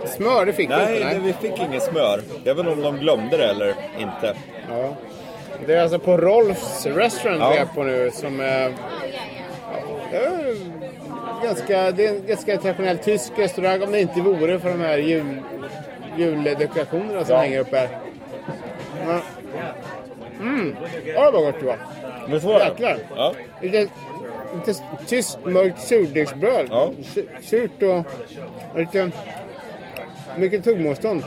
smör? 0.07 0.47
Det 0.47 0.53
fick 0.53 0.69
Nej, 0.69 0.97
inte. 1.03 1.15
det, 1.15 1.21
vi 1.21 1.33
fick 1.33 1.59
inget 1.69 1.83
smör. 1.83 2.21
Jag 2.45 2.55
vet 2.55 2.67
inte 2.67 2.73
om 2.73 2.83
de 2.83 2.99
glömde 2.99 3.37
det 3.37 3.45
eller 3.49 3.69
inte. 3.99 4.35
Ja. 4.71 4.95
Det 5.67 5.75
är 5.75 5.83
alltså 5.83 5.99
på 5.99 6.17
Rolfs 6.17 6.87
Restaurant 6.87 7.41
Ja. 7.41 7.51
vi 7.51 7.57
är 7.59 7.65
på 7.65 7.83
nu 7.83 8.11
som 8.15 8.41
är... 8.41 8.73
Ganska, 11.45 11.91
det 11.91 12.07
är 12.07 12.11
en 12.15 12.27
ganska 12.27 12.57
traditionell 12.57 12.99
tysk 12.99 13.33
restaurang 13.37 13.83
om 13.83 13.93
det 13.93 14.01
inte 14.01 14.21
vore 14.21 14.59
för 14.59 14.69
de 14.69 14.81
här 14.81 14.99
jul, 14.99 15.43
juldekorationerna 16.19 17.25
som 17.25 17.35
Ja. 17.35 17.41
hänger 17.41 17.59
uppe 17.61 17.77
här. 17.77 17.89
Ja. 19.07 19.21
Mm, 20.41 20.77
ja 21.15 21.31
vad 21.31 21.43
gott 21.43 21.61
det 21.61 21.67
var. 21.67 21.79
Visst 22.29 22.45
var 22.45 22.59
det? 22.59 22.65
Jäklar. 22.65 22.97
Ja. 23.17 23.35
Lite, 23.63 23.89
lite 24.67 24.81
tyskt 25.07 25.39
mörkt 25.45 25.81
surdegsbröd. 25.81 26.67
Ja. 26.71 26.91
Su- 27.15 27.27
Surt 27.43 27.83
och 27.83 28.79
lite... 28.79 29.11
Mycket 30.37 30.65
tuggmotstånd. 30.65 31.25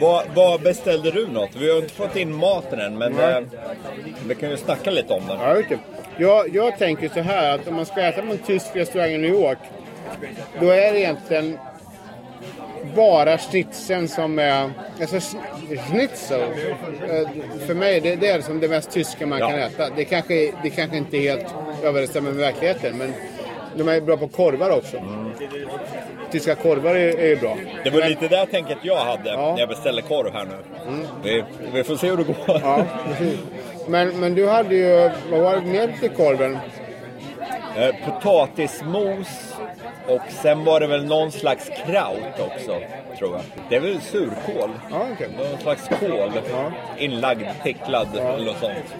Vad, 0.00 0.24
vad 0.34 0.60
beställde 0.62 1.10
du 1.10 1.26
något? 1.26 1.56
Vi 1.56 1.70
har 1.70 1.78
inte 1.78 1.94
fått 1.94 2.16
in 2.16 2.34
maten 2.34 2.80
än, 2.80 2.98
men 2.98 3.18
eh, 3.18 3.40
vi 4.26 4.34
kan 4.34 4.50
ju 4.50 4.56
snacka 4.56 4.90
lite 4.90 5.12
om 5.12 5.26
den. 5.26 5.38
Ja, 5.40 5.54
du. 5.68 5.78
Jag, 6.24 6.54
jag 6.54 6.78
tänker 6.78 7.08
så 7.08 7.20
här 7.20 7.54
att 7.54 7.68
om 7.68 7.74
man 7.74 7.86
ska 7.86 8.00
äta 8.00 8.22
på 8.22 8.32
en 8.32 8.38
tysk 8.38 8.66
restaurang 8.76 9.10
i 9.10 9.18
New 9.18 9.30
York. 9.30 9.58
Då 10.60 10.66
är 10.70 10.92
det 10.92 11.00
egentligen 11.00 11.58
bara 12.96 13.38
schnitzeln 13.38 14.08
som 14.08 14.38
är... 14.38 14.70
Alltså 15.00 15.16
schn- 15.16 15.76
schnitzel. 15.90 16.40
eh, 16.40 17.28
För 17.66 17.74
mig 17.74 18.00
det, 18.00 18.16
det 18.16 18.28
är 18.28 18.40
som 18.40 18.60
det 18.60 18.68
mest 18.68 18.90
tyska 18.90 19.26
man 19.26 19.38
Ja. 19.38 19.48
kan 19.50 19.58
äta. 19.58 19.88
Det 19.96 20.04
kanske, 20.04 20.52
det 20.62 20.70
kanske 20.70 20.96
inte 20.96 21.18
helt 21.18 21.46
överensstämmer 21.84 22.30
med 22.30 22.40
verkligheten. 22.40 22.98
Men 22.98 23.12
de 23.76 23.88
är 23.88 24.00
bra 24.00 24.16
på 24.16 24.28
korvar 24.28 24.70
också. 24.70 24.96
Tyska 26.30 26.54
korvar 26.54 26.94
är, 26.94 27.18
är 27.20 27.36
bra. 27.36 27.56
Det 27.84 27.90
var 27.90 27.98
Men- 28.00 28.08
lite 28.08 28.28
det 28.28 28.46
tänket 28.46 28.78
jag 28.82 28.96
hade 29.04 29.30
Ja. 29.30 29.52
när 29.52 29.58
jag 29.60 29.68
beställde 29.68 30.02
korv 30.02 30.32
här 30.32 30.44
nu. 30.44 30.56
Vi, 31.24 31.44
vi 31.72 31.84
får 31.84 31.96
se 31.96 32.06
hur 32.10 32.16
det 32.16 32.24
går. 32.24 32.36
Ja. 32.46 32.84
Men, 33.86 34.20
men 34.20 34.34
du 34.34 34.48
hade 34.48 34.74
ju... 34.74 35.10
Vad 35.30 35.40
var 35.40 35.56
det 35.56 35.62
mer 35.66 35.92
till 36.00 36.10
korven? 36.10 36.58
Eh, 37.76 37.94
potatismos 38.04 39.54
och 40.08 40.20
sen 40.42 40.64
var 40.64 40.80
det 40.80 40.86
väl 40.86 41.04
någon 41.04 41.32
slags 41.32 41.70
kraut 41.86 42.40
också, 42.40 42.78
tror 43.18 43.32
jag. 43.32 43.40
Det 43.68 43.76
är 43.76 43.80
väl 43.80 44.00
surkål? 44.00 44.70
Ja, 44.90 45.06
okej. 45.12 45.28
Någon 45.38 45.60
slags 45.62 45.88
kål. 46.00 46.30
Ja. 46.52 46.72
Inlagd, 46.98 47.44
picklad 47.64 48.08
eller 48.16 48.44
något 48.46 48.58
sånt. 48.60 48.94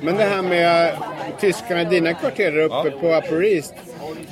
Men 0.00 0.16
det 0.16 0.24
här 0.24 0.42
med 0.42 0.92
tyskarna 1.40 1.82
i 1.82 1.84
dina 1.84 2.14
kvarter 2.14 2.58
uppe 2.58 2.74
Ja. 2.74 2.84
på 3.00 3.14
Upper 3.14 3.44
East. 3.44 3.74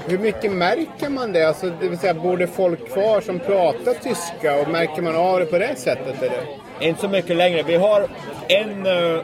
Hur 0.07 0.19
mycket 0.19 0.53
märker 0.53 1.09
man 1.09 1.33
det? 1.33 1.49
Alltså, 1.49 1.71
det 1.81 1.89
vill 1.89 1.99
säga, 1.99 2.15
bor 2.15 2.37
det 2.37 2.47
folk 2.47 2.93
kvar 2.93 3.21
som 3.21 3.39
pratar 3.39 3.95
tyska 3.95 4.61
och 4.61 4.69
märker 4.69 5.03
man 5.03 5.17
av 5.17 5.39
det 5.41 5.47
på 5.47 5.59
det 5.59 5.75
sättet? 5.79 6.23
Eller? 6.23 6.41
Inte 6.81 7.01
så 7.01 7.09
mycket 7.09 7.37
längre. 7.37 7.63
Vi 7.63 7.77
har 7.77 8.07
en, 8.49 8.87
eh, 8.87 9.21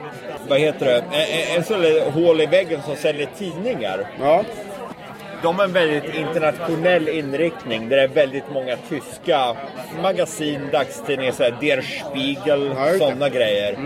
vad 0.48 0.58
heter 0.60 0.86
det, 0.86 0.96
en, 0.96 1.04
en, 1.12 1.56
en 1.56 1.64
sån 1.64 2.12
hål 2.22 2.40
i 2.40 2.46
väggen 2.46 2.80
som 2.86 2.96
säljer 2.96 3.28
tidningar. 3.38 4.06
Ja, 4.20 4.42
De 5.42 5.57
har 5.59 5.64
en 5.64 5.73
väldigt 5.73 6.14
internationell 6.14 7.09
inriktning 7.09 7.88
där 7.88 7.97
det 7.97 8.02
är 8.02 8.09
väldigt 8.09 8.50
många 8.52 8.76
tyska 8.88 9.57
magasin, 10.02 10.61
dagstidningar, 10.73 11.33
så 11.33 11.42
här 11.42 11.57
Der 11.61 11.80
Spiegel, 11.80 12.75
Ja, 12.76 12.99
sådana 12.99 13.28
grejer. 13.28 13.78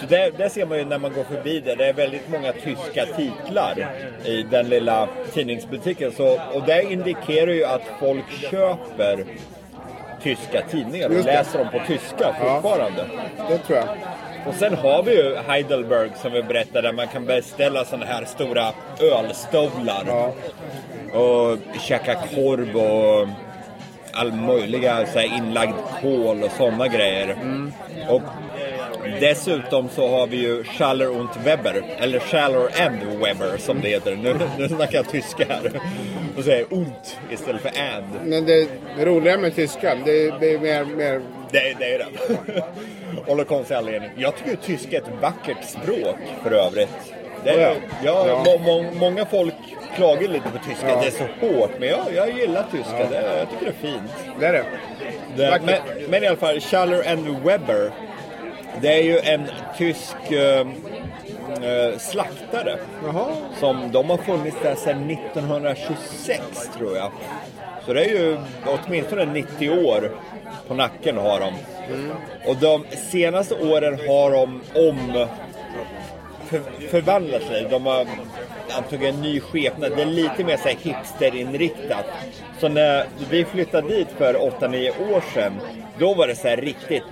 Så 0.00 0.06
det, 0.06 0.30
det 0.38 0.50
ser 0.50 0.66
man 0.66 0.78
ju 0.78 0.84
när 0.84 0.98
man 0.98 1.12
går 1.12 1.24
förbi 1.24 1.60
det. 1.60 1.74
Det 1.74 1.86
är 1.86 1.92
väldigt 1.92 2.28
många 2.28 2.52
tyska 2.52 3.06
titlar 3.16 3.88
i 4.24 4.42
den 4.42 4.68
lilla 4.68 5.08
tidningsbutiken. 5.34 6.12
Så, 6.12 6.40
och 6.52 6.62
det 6.66 6.82
indikerar 6.82 7.52
ju 7.52 7.64
att 7.64 7.82
folk 8.00 8.30
köper 8.50 9.24
tyska 10.22 10.62
tidningar 10.70 11.08
och 11.08 11.24
läser 11.24 11.58
dem 11.58 11.68
på 11.72 11.80
tyska 11.86 12.34
fortfarande. 12.40 13.06
det 13.48 13.58
tror 13.58 13.78
jag. 13.78 13.88
Och 14.46 14.54
sen 14.54 14.74
har 14.74 15.02
vi 15.02 15.14
ju 15.14 15.36
Heidelberg 15.36 16.10
som 16.22 16.32
vi 16.32 16.42
berättade 16.42 16.88
där 16.88 16.92
man 16.92 17.08
kan 17.08 17.26
beställa 17.26 17.84
sådana 17.84 18.06
här 18.06 18.24
stora 18.24 18.72
ölstövlar. 19.00 20.04
Ja. 20.06 20.32
Och 21.20 21.58
käka 21.80 22.14
korv 22.14 22.76
och 22.76 23.28
all 24.12 24.32
möjliga 24.32 25.06
så 25.06 25.18
här 25.18 25.36
inlagd 25.38 25.74
kål 26.02 26.42
och 26.42 26.50
sådana 26.50 26.88
grejer. 26.88 27.36
Och 28.08 28.22
dessutom 29.20 29.88
så 29.88 30.08
har 30.08 30.26
vi 30.26 30.36
ju 30.36 30.64
Schaller 30.64 31.10
und 31.10 31.28
Weber, 31.44 31.82
eller 31.98 32.18
Schaller 32.18 32.68
and 32.86 33.20
Weber 33.24 33.56
som 33.58 33.80
det 33.80 33.88
heter. 33.88 34.16
Nu, 34.16 34.36
nu 34.58 34.68
snackar 34.68 34.98
jag 34.98 35.08
tyska 35.08 35.44
här. 35.48 35.80
Och 36.36 36.44
säger 36.44 36.72
und 36.72 37.16
istället 37.30 37.62
för 37.62 37.68
and. 37.68 38.06
Men 38.24 38.46
det 38.46 38.68
roliga 38.98 39.38
med 39.38 39.54
tyska, 39.54 39.94
det, 40.04 40.30
det 40.40 40.54
är 40.54 40.58
mer... 40.58 40.84
mer 40.84 41.20
Det, 41.50 41.76
det 41.78 41.94
är 41.94 41.98
det. 41.98 42.06
Av 43.30 43.36
någon 43.36 43.44
konstig 43.46 43.74
anledning. 43.74 44.10
Jag 44.16 44.36
tycker 44.36 44.56
tyska 44.56 44.96
är 44.96 45.00
ett 45.00 45.08
vackert 45.22 45.64
språk 45.64 46.16
för 46.42 46.50
övrigt. 46.50 46.88
Det 47.44 47.50
är, 47.50 47.60
Ja. 47.60 47.74
ja, 48.04 48.26
Ja. 48.28 48.42
må, 48.44 48.58
må, 48.82 48.90
många 48.94 49.26
folk 49.26 49.54
klagar 49.96 50.28
lite 50.28 50.48
på 50.50 50.58
tyska, 50.68 50.88
Ja. 50.88 51.00
det 51.00 51.06
är 51.06 51.10
så 51.10 51.46
hårt. 51.46 51.70
Men 51.78 51.88
jag, 51.88 51.98
jag 52.14 52.38
gillar 52.38 52.64
tyska, 52.72 52.98
det, 53.10 53.22
jag 53.38 53.50
tycker 53.50 53.64
det 53.80 53.86
är 53.88 53.92
fint. 53.92 54.12
det 54.40 54.46
är 54.46 54.52
det. 54.52 54.64
Det, 55.36 55.60
men, 55.64 55.80
men 56.10 56.24
i 56.24 56.26
alla 56.26 56.36
fall, 56.36 56.60
Schaller 56.60 57.12
and 57.12 57.28
Weber. 57.44 57.90
Det 58.80 58.88
är 58.92 59.02
ju 59.02 59.18
en 59.18 59.42
tysk 59.78 60.32
eh, 60.32 60.66
slaktare. 61.98 62.78
Jaha. 63.06 63.26
Som 63.60 63.92
de 63.92 64.10
har 64.10 64.16
funnits 64.16 64.56
där 64.62 64.74
sedan 64.74 65.10
1926 65.10 66.40
tror 66.78 66.96
jag. 66.96 67.12
Så 67.86 67.92
det 67.92 68.04
är 68.04 68.08
ju 68.08 68.38
åtminstone 68.66 69.24
90 69.24 69.70
år 69.70 70.10
på 70.68 70.74
nacken 70.74 71.16
har 71.16 71.40
de. 71.40 71.52
Och 72.46 72.56
de 72.56 72.84
senaste 73.10 73.54
åren 73.54 73.98
har 74.08 74.30
de 74.30 74.60
om 74.74 75.26
för, 76.46 76.60
förvandlat 76.90 77.42
sig. 77.42 77.66
De 77.70 77.86
har 77.86 78.06
antagit 78.76 79.14
en 79.14 79.20
ny 79.20 79.40
skepnad. 79.40 79.92
Det 79.96 80.02
är 80.02 80.06
lite 80.06 80.44
mer 80.44 80.56
så 80.56 80.68
här 80.68 80.76
hipsterinriktat. 80.82 82.04
Så 82.60 82.68
när 82.68 83.06
vi 83.30 83.44
flyttade 83.44 83.88
dit 83.88 84.08
för 84.18 84.34
8-9 84.34 85.14
år 85.14 85.22
sedan, 85.34 85.52
då 85.98 86.14
var 86.14 86.26
det 86.26 86.36
så 86.36 86.48
här 86.48 86.56
riktigt 86.56 87.02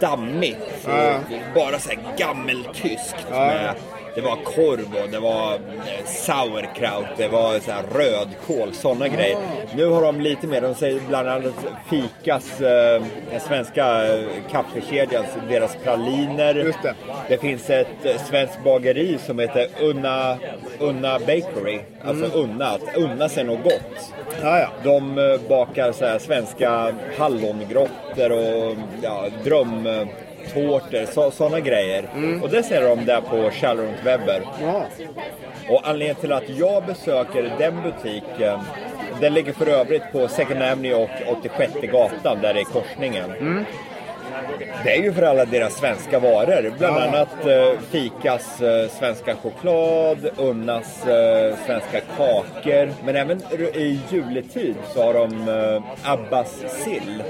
dammigt. 0.00 0.86
Ja. 0.86 1.20
Bara 1.54 1.78
så 1.78 1.88
här 1.90 1.98
gammeltyskt. 2.16 3.30
Med, 3.30 3.74
det 4.18 4.24
var 4.24 4.36
korv 4.36 5.02
och 5.02 5.10
det 5.10 5.18
var 5.18 5.54
eh, 5.54 6.04
sauerkraut, 6.06 7.06
det 7.16 7.28
var 7.28 7.58
så 7.58 7.70
här 7.70 7.82
rödkål, 7.82 8.72
sådana 8.72 9.08
grejer. 9.08 9.38
Nu 9.76 9.86
har 9.86 10.02
de 10.02 10.20
lite 10.20 10.46
mer, 10.46 10.60
de 10.60 10.74
säger 10.74 11.00
bland 11.08 11.28
annat 11.28 11.54
Fikas, 11.90 12.60
eh, 12.60 13.02
den 13.30 13.40
svenska 13.40 14.06
eh, 14.06 14.24
kaffekedjans, 14.50 15.26
deras 15.48 15.76
praliner. 15.76 16.54
Just 16.54 16.82
det. 16.82 16.94
Det 17.28 17.38
finns 17.38 17.70
ett 17.70 18.04
eh, 18.04 18.16
svenskt 18.28 18.64
bageri 18.64 19.18
som 19.26 19.38
heter 19.38 19.68
Unna, 19.80 20.38
Unna 20.78 21.18
Bakery. 21.18 21.80
Alltså 22.04 22.38
unna, 22.38 22.66
att 22.66 22.96
unna 22.96 23.28
sig 23.28 23.44
något 23.44 23.64
gott. 23.64 24.12
Ja, 24.42 24.58
ja. 24.58 24.68
De 24.84 25.18
eh, 25.18 25.48
bakar 25.48 25.92
så 25.92 26.06
här 26.06 26.18
svenska 26.18 26.94
hallongrottor 27.18 28.32
och 28.32 28.76
ja, 29.02 29.26
drömtårtor, 30.54 31.06
så, 31.12 31.30
sådana 31.30 31.60
grejer. 31.60 32.08
Och 32.42 32.50
det 32.50 32.62
ser 32.62 32.82
de 32.82 33.04
där 33.04 33.20
på 33.20 33.50
Challerunt 33.50 34.04
Webber. 34.04 34.42
Ja. 34.62 34.86
Och 35.70 35.88
anledningen 35.88 36.16
till 36.16 36.32
att 36.32 36.48
jag 36.48 36.84
besöker 36.86 37.52
den 37.58 37.82
butiken, 37.82 38.60
den 39.20 39.34
ligger 39.34 39.52
för 39.52 39.66
övrigt 39.66 40.12
på 40.12 40.28
Second 40.28 40.62
Avenue 40.62 40.94
och 40.94 41.38
86 41.38 41.72
gatan, 41.92 42.38
där 42.42 42.54
det 42.54 42.60
är 42.60 42.64
korsningen. 42.64 43.64
Det 44.84 44.90
är 44.96 45.02
ju 45.02 45.12
för 45.12 45.22
alla 45.22 45.44
deras 45.44 45.74
svenska 45.76 46.18
varor. 46.18 46.72
Bland 46.78 46.96
Ja. 46.96 47.02
annat 47.02 47.46
eh, 47.46 47.80
Fikas 47.90 48.60
eh, 48.62 48.88
svenska 48.88 49.34
choklad, 49.36 50.30
Unnas 50.36 51.06
eh, 51.06 51.56
svenska 51.66 52.00
kakor. 52.16 52.90
Men 53.04 53.16
även 53.16 53.42
i 53.74 54.00
juletid 54.10 54.74
så 54.94 55.02
har 55.02 55.14
de 55.14 55.48
eh, 55.48 56.12
Abbas 56.12 56.54
sill. 56.84 57.22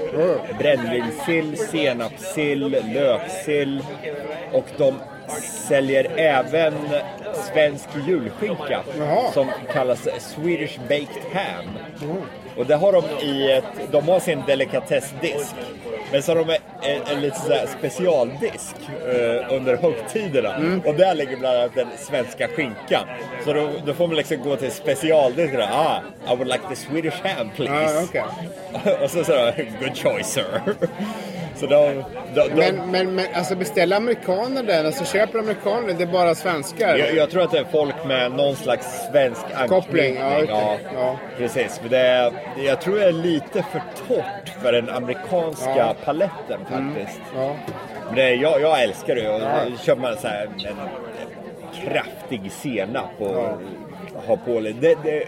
Brännvinssill, 0.59 1.57
senapssill, 1.57 2.77
löksill. 2.93 3.83
Och 4.53 4.65
de 4.77 4.95
säljer 5.67 6.07
även 6.15 6.73
svensk 7.53 7.89
julskinka 8.07 8.81
Jaha. 8.99 9.31
som 9.31 9.47
kallas 9.73 10.07
Swedish 10.19 10.79
Baked 10.79 11.23
Ham. 11.33 11.65
Och 12.59 12.65
det 12.65 12.75
har 12.75 12.91
de 12.91 13.25
i 13.25 13.51
ett, 13.51 13.91
de 13.91 14.07
har 14.07 14.19
sin 14.19 14.43
delikatessdisk. 14.47 15.55
Men 16.11 16.23
så 16.23 16.31
har 16.31 16.45
de 16.45 16.57
en, 16.81 17.01
en 17.15 17.21
lite 17.21 17.39
så 17.39 17.53
specialdisk 17.77 18.75
eh, 18.89 19.55
under 19.55 19.77
högtiderna. 19.77 20.81
Och 20.85 20.95
där 20.95 21.15
ligger 21.15 21.37
bland 21.37 21.57
annat 21.57 21.75
den 21.75 21.87
svenska 21.97 22.47
skinkan. 22.47 23.07
Så 23.45 23.53
då, 23.53 23.69
då 23.85 23.93
får 23.93 24.07
man 24.07 24.15
liksom 24.15 24.37
gå 24.37 24.55
till 24.55 24.71
specialdisken. 24.71 25.61
Ah, 25.61 25.99
I 26.27 26.35
would 26.35 26.47
like 26.47 26.61
the 26.69 26.75
Swedish 26.75 27.21
ham 27.23 27.49
please. 27.55 27.93
Ja, 27.93 28.03
okej. 28.03 28.93
och 29.03 29.11
så 29.11 29.23
de, 29.23 29.51
good 29.79 29.97
choice 29.97 30.27
sir. 30.27 30.61
så 31.59 31.65
de, 31.65 32.03
de, 32.35 32.49
de, 32.49 32.55
Men, 32.55 32.91
men, 32.91 33.15
men 33.15 33.25
alltså 33.33 33.55
beställer 33.55 33.97
amerikaner 33.97 34.63
den? 34.63 34.85
Alltså 34.85 35.05
köper 35.05 35.39
amerikaner 35.39 35.93
det 35.93 36.03
är 36.03 36.07
bara 36.07 36.35
svenskar? 36.35 36.97
jag, 36.97 37.15
jag 37.15 37.29
tror 37.29 37.41
att 37.43 37.51
det 37.51 37.59
är 37.59 37.65
folk 37.71 37.95
med 38.07 38.31
någon 38.31 38.55
slags 38.55 39.07
svensk 39.11 39.41
Koppling, 39.67 40.17
anknytning. 40.17 40.49
ja, 40.55 40.73
okej. 40.75 40.87
Ja. 40.95 41.17
Precis. 41.37 41.79
För 41.79 41.89
det 41.89 41.97
är, 41.99 42.31
jag 42.65 42.81
tror 42.81 42.95
det 42.95 43.05
är 43.05 43.11
lite 43.11 43.63
för 43.71 43.81
torrt 44.07 44.49
för 44.63 44.71
den 44.71 44.89
amerikanska 44.89 45.75
Ja. 45.77 45.95
paletten 46.05 46.59
faktiskt. 46.71 47.21
Ja. 47.35 47.55
Men 48.05 48.15
det, 48.15 48.33
jag, 48.33 48.61
jag 48.61 48.83
älskar 48.83 49.15
det. 49.15 49.29
Och 49.29 49.39
då 49.39 49.77
kör 49.83 49.95
man 49.95 50.17
så 50.17 50.27
här 50.27 50.43
en, 50.45 50.65
en 50.65 50.89
kraftig 51.85 52.51
senap 52.51 53.09
och 53.19 53.35
ha 54.27 54.37
på. 54.45 54.59
Det, 54.59 54.95
det, 55.03 55.23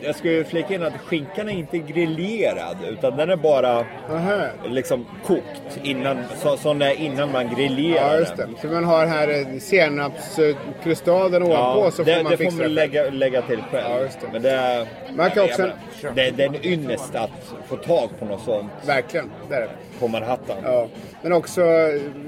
jag 0.00 0.16
ska 0.16 0.28
ju 0.30 0.44
flika 0.44 0.74
in 0.74 0.82
att 0.82 0.92
skinkan 1.00 1.48
är 1.48 1.52
inte 1.52 1.78
grillerad 1.78 2.76
utan 2.88 3.16
den 3.16 3.30
är 3.30 3.36
bara 3.36 3.84
Aha. 4.10 4.46
liksom 4.68 5.06
kokt 5.26 5.78
innan, 5.82 6.24
så, 6.42 6.56
som 6.56 6.78
det 6.78 6.86
är 6.86 6.94
innan 7.00 7.32
man 7.32 7.54
grillerar 7.54 8.12
Ja, 8.14 8.18
just 8.18 8.36
det. 8.36 8.42
den. 8.42 8.56
Så 8.60 8.66
man 8.66 8.84
har 8.84 9.06
här 9.06 9.28
eh, 9.28 9.58
senapskrustaden 9.58 11.42
ovanpå 11.42 11.90
så 11.90 12.02
det, 12.02 12.14
får 12.16 12.22
man 12.22 12.30
det 12.32 12.36
fixa 12.38 12.50
får 12.50 12.58
man 12.58 12.68
det. 12.68 12.74
lägga, 12.74 13.10
lägga 13.10 13.42
till 13.42 13.62
själv. 13.70 13.84
Ja, 13.90 14.00
just 14.00 14.20
det. 14.20 14.26
Men 14.32 14.42
det, 14.42 14.50
är- 14.50 14.86
Man 15.16 15.30
kan 15.30 15.44
också- 15.44 15.70
det, 16.14 16.30
det 16.30 16.42
är 16.44 16.48
en 16.48 16.66
ynnest 16.66 17.14
att 17.14 17.30
få 17.68 17.76
tag 17.76 18.08
på 18.18 18.24
något 18.24 18.42
sånt 18.42 18.72
Verkligen, 18.86 19.30
det 19.48 19.54
är 19.54 19.60
det 19.60 19.68
på 19.98 20.08
Manhattan. 20.08 20.56
Ja. 20.62 20.88
Men 21.22 21.32
också 21.32 21.60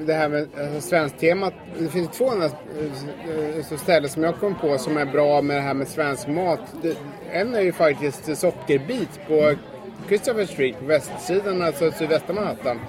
det 0.06 0.14
här 0.14 0.28
med 0.28 0.48
alltså, 0.58 0.88
svenskt-temat. 0.88 1.54
Det 1.78 1.88
finns 1.88 2.10
två 2.10 2.30
andra 2.30 2.50
så 3.68 3.76
ställen 3.76 4.10
som 4.10 4.22
jag 4.22 4.36
kom 4.36 4.54
på 4.54 4.78
som 4.78 4.96
är 4.96 5.06
bra 5.06 5.42
med 5.42 5.56
det 5.56 5.62
här 5.62 5.74
med 5.74 5.88
svensk 5.88 6.28
mat. 6.28 6.60
Det, 6.82 6.96
en 7.32 7.54
är 7.54 7.60
ju 7.60 7.72
faktiskt 7.72 8.38
Sockerbit 8.38 9.20
på 9.28 9.54
Christopher 10.10 10.46
Street 10.46 10.78
på 10.78 10.84
västsidan, 10.84 11.62
alltså 11.62 11.90
sydvästra 11.92 12.34
Manhattan. 12.34 12.80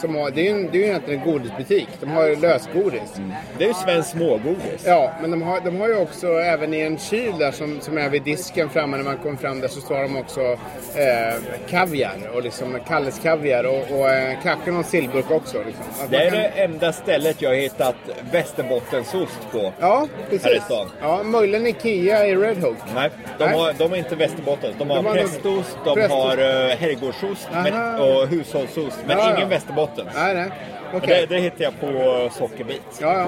Som 0.00 0.14
har, 0.14 0.30
det 0.30 0.40
är 0.40 0.44
ju 0.44 0.50
en- 0.50 0.68
det 0.72 0.78
är 0.78 0.80
ju 0.82 0.86
egentligen 0.86 1.20
en 1.20 1.32
godisbutik. 1.32 1.88
De 2.00 2.10
har 2.10 2.26
ju 2.26 2.36
lösgodis. 2.36 3.20
Det 3.58 3.64
är 3.64 3.68
ju 3.68 3.74
svenskt 3.74 4.10
smågodis. 4.10 4.82
Ja, 4.86 5.12
men 5.20 5.30
de 5.30 5.42
har, 5.42 5.60
de 5.60 5.80
har 5.80 5.88
ju 5.88 5.96
också 5.96 6.26
även 6.26 6.74
i 6.74 6.80
en 6.80 6.98
kyl 6.98 7.38
där 7.38 7.52
som, 7.52 7.80
som 7.80 7.98
är 7.98 8.08
vid 8.08 8.22
disken 8.22 8.68
framme 8.70 8.96
när 8.96 9.04
man 9.04 9.16
kommer 9.18 9.36
fram 9.36 9.60
där 9.60 9.68
så 9.68 9.80
står 9.80 10.02
de 10.02 10.16
också 10.16 10.40
eh, 10.40 11.34
kaviar 11.70 12.30
och 12.34 12.42
liksom 12.42 12.78
Kalles 12.88 13.18
kaviar 13.18 13.64
och, 13.64 13.98
och 13.98 14.10
eh, 14.10 14.34
kanske 14.42 14.70
någon 14.70 14.84
sillburk 14.84 15.30
också. 15.30 15.58
Liksom. 15.66 15.84
Att 16.04 16.10
Det 16.10 16.16
är 16.16 16.30
kan- 16.30 16.38
det 16.38 16.46
enda 16.48 16.92
stället 16.92 17.42
jag 17.42 17.50
har 17.50 17.56
hittat 17.56 17.96
västerbottensost 18.32 19.38
på. 19.52 19.72
Ja, 19.80 20.06
precis. 20.30 20.62
Ja, 21.00 21.22
möjligen 21.22 21.66
Ikea 21.66 22.26
i 22.26 22.36
Red 22.36 22.56
Hook. 22.58 22.76
Nej, 22.94 23.10
de, 23.38 23.44
Nej. 23.44 23.54
Har, 23.58 23.72
de 23.78 23.92
är 23.92 23.96
inte 23.96 24.14
Västerbotten. 24.16 24.72
De 24.78 24.90
har 24.90 24.96
De 24.96 25.06
har- 25.06 25.14
prästost, 25.14 25.78
de 25.84 25.94
Prästost. 25.94 26.14
har 26.24 26.38
uh, 26.40 26.69
herrgårdsost 26.76 27.48
men, 27.52 27.74
Aha. 27.74 27.98
och 28.04 28.26
hushållsost. 28.28 28.98
Men 29.06 29.18
Ja, 29.18 29.30
ja. 29.30 29.36
ingen 29.36 29.48
Västerbottens. 29.48 30.08
Nej, 30.14 30.34
nej. 30.34 30.50
Men 30.92 31.00
Okej. 31.02 31.26
Det, 31.28 31.34
det 31.34 31.40
hittar 31.40 31.64
jag 31.64 31.80
på 31.80 31.86
eh, 31.86 32.30
Sockerbit. 32.32 32.82
Ja, 33.00 33.18
ja. 33.18 33.26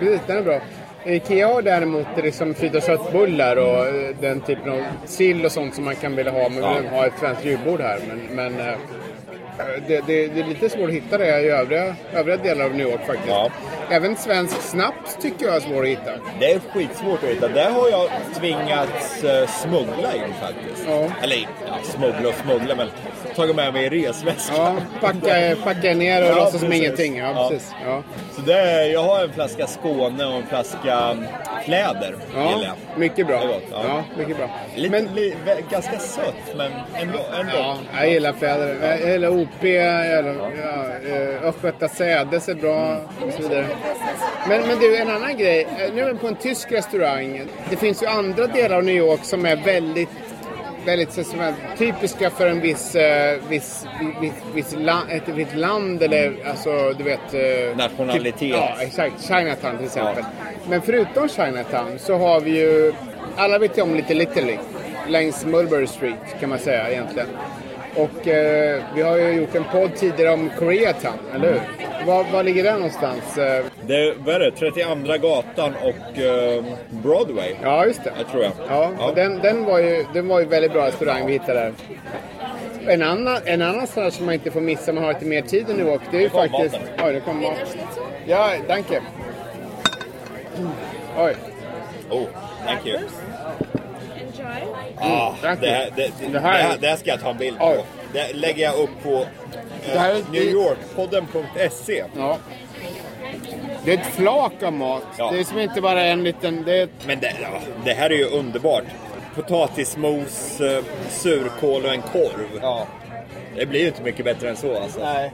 Precis, 0.00 0.20
den 0.26 0.36
är 0.38 0.42
bra. 0.42 0.60
Ikea 1.04 1.46
har 1.48 1.62
däremot 1.62 2.06
liksom 2.16 2.54
frysta 2.54 2.80
köttbullar 2.80 3.56
och 3.56 3.86
eh, 3.86 4.14
den 4.20 4.40
typen 4.40 4.72
av 4.72 4.82
sill 5.04 5.44
och 5.44 5.52
sånt 5.52 5.74
som 5.74 5.84
man 5.84 5.94
kan 5.96 6.16
vilja 6.16 6.32
ha. 6.32 6.48
Men 6.48 6.62
Ja. 6.62 6.74
vi 6.74 6.80
vill 6.80 6.90
ha 6.90 7.06
ett 7.06 7.12
svenskt 7.20 7.44
julbord 7.44 7.80
här. 7.80 7.98
Men, 8.08 8.20
men 8.52 8.68
eh, 8.68 8.74
det, 9.86 10.00
det, 10.06 10.26
det 10.26 10.40
är 10.40 10.44
lite 10.48 10.68
svårt 10.70 10.88
att 10.88 10.94
hitta 10.94 11.18
det 11.18 11.40
i 11.40 11.48
övriga, 11.48 11.96
övriga 12.12 12.36
delar 12.36 12.64
av 12.64 12.74
New 12.74 12.86
York 12.86 13.06
faktiskt. 13.06 13.28
Ja. 13.28 13.50
Även 13.90 14.16
svensk 14.16 14.62
snaps 14.62 15.16
tycker 15.22 15.46
jag 15.46 15.56
är 15.56 15.60
svår 15.60 15.82
att 15.82 15.88
hitta. 15.88 16.10
Det 16.40 16.52
är 16.52 16.60
skitsvårt 16.72 17.22
att 17.24 17.28
hitta. 17.30 17.48
Där 17.48 17.70
har 17.70 17.88
jag 17.88 18.08
tvingats 18.34 19.24
uh, 19.24 19.46
smuggla 19.46 20.14
in 20.14 20.34
faktiskt. 20.40 20.86
Ja. 20.88 21.08
Eller 21.22 21.36
ja, 21.36 21.78
smuggla 21.82 22.28
och 22.28 22.34
smuggla 22.34 22.74
men 22.74 22.88
tagit 23.36 23.56
med 23.56 23.72
mig 23.72 23.84
i 23.84 23.88
resväskan. 24.06 24.56
Ja, 24.56 24.76
packa, 25.00 25.56
packa 25.64 25.94
ner 25.94 26.22
och 26.22 26.28
Ja, 26.28 26.34
låtsas 26.44 26.60
som 26.60 26.72
ingenting. 26.72 27.16
Ja, 27.16 27.32
Ja. 27.34 27.48
precis. 27.50 27.70
Ja. 27.84 28.02
Så 28.34 28.40
det 28.40 28.54
är, 28.60 28.92
jag 28.92 29.02
har 29.02 29.24
en 29.24 29.32
flaska 29.32 29.66
Skåne 29.66 30.24
och 30.26 30.34
en 30.34 30.46
flaska 30.46 30.94
mm, 30.98 31.24
kläder. 31.64 32.16
Ja, 32.34 32.60
mycket 32.96 33.26
bra. 33.26 33.40
Det 33.40 33.46
gott, 33.46 33.62
ja. 33.70 33.82
ja. 33.88 34.04
mycket 34.18 34.36
bra. 34.36 34.50
Lite, 34.74 34.90
Men, 34.90 35.14
li, 35.14 35.34
ganska 35.70 35.98
sött 35.98 36.56
men 36.56 36.72
ändå. 36.94 37.18
ändå. 37.40 37.52
ja, 37.56 37.76
jag 37.96 38.10
gillar 38.10 38.32
fläder. 38.32 38.76
Jag 39.00 39.12
gillar 39.12 39.28
OP, 39.46 39.64
ja, 39.64 41.48
Östgöta 41.48 41.88
Sädes 41.88 42.48
är 42.48 42.54
bra 42.54 42.96
och 43.26 43.32
så 43.32 43.42
vidare. 43.48 43.66
Men, 44.48 44.62
men 44.68 44.78
du, 44.78 44.96
en 44.96 45.10
annan 45.10 45.36
grej. 45.36 45.66
Eh, 45.78 45.94
Nu 45.94 46.02
är 46.02 46.12
vi 46.12 46.18
på 46.18 46.26
en 46.28 46.34
tysk 46.36 46.72
restaurang. 46.72 47.42
Det 47.70 47.76
finns 47.76 48.02
ju 48.02 48.06
andra 48.06 48.46
delar 48.46 48.76
av 48.76 48.84
New 48.84 48.96
York 48.96 49.20
som 49.24 49.46
är 49.46 49.56
väldigt 49.56 50.08
väldigt 50.86 51.12
som 51.26 51.40
är 51.40 51.54
typiska 51.78 52.30
för 52.30 52.46
en 52.46 52.60
viss, 52.60 52.94
eh, 52.94 53.38
viss, 53.48 53.86
viss, 54.20 54.32
viss 54.54 54.74
la, 54.78 55.02
ett 55.10 55.28
visst 55.28 55.54
land 55.54 56.02
eller 56.02 56.32
alltså 56.48 56.92
du 56.98 57.04
vet... 57.04 57.34
eh, 57.34 57.76
Nationalitet. 57.76 58.38
Typ, 58.38 58.50
ja, 58.52 58.76
exakt. 58.80 59.22
Chinatown 59.28 59.76
till 59.76 59.86
exempel. 59.86 60.24
Men 60.68 60.82
förutom 60.82 61.28
Chinatown 61.28 61.98
så 61.98 62.16
har 62.16 62.40
vi 62.40 62.50
ju, 62.58 62.92
alla 63.36 63.58
vet 63.58 63.78
ju 63.78 63.82
om 63.82 63.94
Little 63.94 64.22
Italy 64.22 64.56
längs 65.08 65.44
Mulberry 65.44 65.86
Street 65.86 66.40
kan 66.40 66.48
man 66.48 66.58
säga 66.58 66.90
egentligen. 66.90 67.28
Och 67.96 68.28
eh, 68.28 68.82
vi 68.94 69.02
har 69.02 69.16
ju 69.16 69.30
gjort 69.32 69.54
en 69.54 69.64
podd 69.64 69.94
tidigare 69.96 70.32
om 70.32 70.50
Koreatown, 70.58 71.18
eller 71.34 71.48
hur? 71.52 71.60
Var, 72.06 72.24
var 72.32 72.42
ligger 72.42 72.62
den 72.64 72.74
någonstans? 72.74 73.38
Eh, 73.38 73.64
Det, 73.86 74.14
vad 74.18 74.34
är 74.34 74.38
det? 74.40 74.50
32 74.50 74.94
gatan 75.28 75.74
och 75.82 76.18
eh, 76.18 76.64
Broadway. 76.90 77.54
ja, 77.62 77.86
just 77.86 78.04
det. 78.04 78.12
Jag 78.18 78.28
tror 78.28 78.42
jag. 78.42 78.52
Ja, 78.68 78.90
och 78.98 79.14
Den, 79.14 79.38
den, 79.38 79.64
var 79.64 79.78
ju, 79.78 80.04
den 80.14 80.28
var 80.28 80.40
ju 80.40 80.46
väldigt 80.46 80.72
bra 80.72 80.86
restaurang 80.86 81.26
vi 81.26 81.32
hittade 81.32 81.60
där. 81.60 81.72
En 82.92 83.02
annan, 83.02 83.38
en 83.44 83.62
annan 83.62 83.86
sån 83.86 84.02
här 84.02 84.10
som 84.10 84.24
man 84.26 84.34
inte 84.34 84.50
får 84.50 84.60
missa 84.60 84.90
om 84.90 84.94
man 84.94 85.04
har 85.04 85.12
lite 85.12 85.24
mer 85.26 85.42
tid 85.42 85.70
än 85.70 85.76
New 85.76 85.86
York, 85.86 86.00
det 86.10 86.16
är 86.16 86.20
ju 86.20 86.28
Det 86.28 86.32
faktiskt... 86.34 86.74
maten. 86.74 87.06
Oj, 87.06 87.12
det 87.12 87.20
kom 87.20 87.42
mat. 87.42 87.76
Ja, 88.26 88.50
danke. 88.68 89.00
Oj. 91.18 91.34
Oh, 92.10 92.26
thank 92.66 92.86
you. 92.86 92.98
Det, 95.00 95.46
här, 95.48 95.56
det, 95.60 95.90
det, 95.96 96.10
Det 96.20 96.32
det, 96.32 96.40
här 96.40 96.58
är- 96.58 96.62
här, 96.62 96.76
det 96.80 96.86
här 96.88 96.96
ska 96.96 97.10
jag 97.10 97.20
ta 97.20 97.30
en 97.30 97.36
bild 97.38 97.58
på. 97.58 97.76
Det 98.12 98.32
lägger 98.32 98.64
jag 98.64 98.74
upp 98.74 98.90
på 99.02 99.26
eh, 99.92 100.02
är- 100.04 100.22
newyorkpodden.se. 100.32 102.04
Ja. 102.16 102.38
Det 103.84 103.92
är 103.92 103.98
ett 103.98 104.06
flak 104.06 104.62
av 104.62 104.72
mat. 104.72 105.02
Ja. 105.18 105.30
Det 105.32 105.40
är 105.40 105.44
som 105.44 105.58
inte 105.58 105.80
bara 105.80 106.02
en 106.04 106.24
liten... 106.24 106.62
Det 106.66 106.76
är 106.82 106.88
Men 107.06 107.20
det, 107.20 107.32
ja, 107.42 107.48
det 107.84 107.92
här 107.92 108.10
är 108.10 108.14
ju 108.14 108.24
underbart. 108.24 108.84
Potatismos, 109.34 110.60
eh, 110.60 110.84
surkål 111.10 111.84
och 111.84 111.94
en 111.94 112.02
korv. 112.02 112.58
ja. 112.62 112.86
Det 113.56 113.66
blir 113.66 113.80
ju 113.80 113.86
inte 113.86 114.02
mycket 114.02 114.24
bättre 114.24 114.48
än 114.50 114.56
så 114.56 114.78
alltså. 114.82 115.00
Nej. 115.00 115.30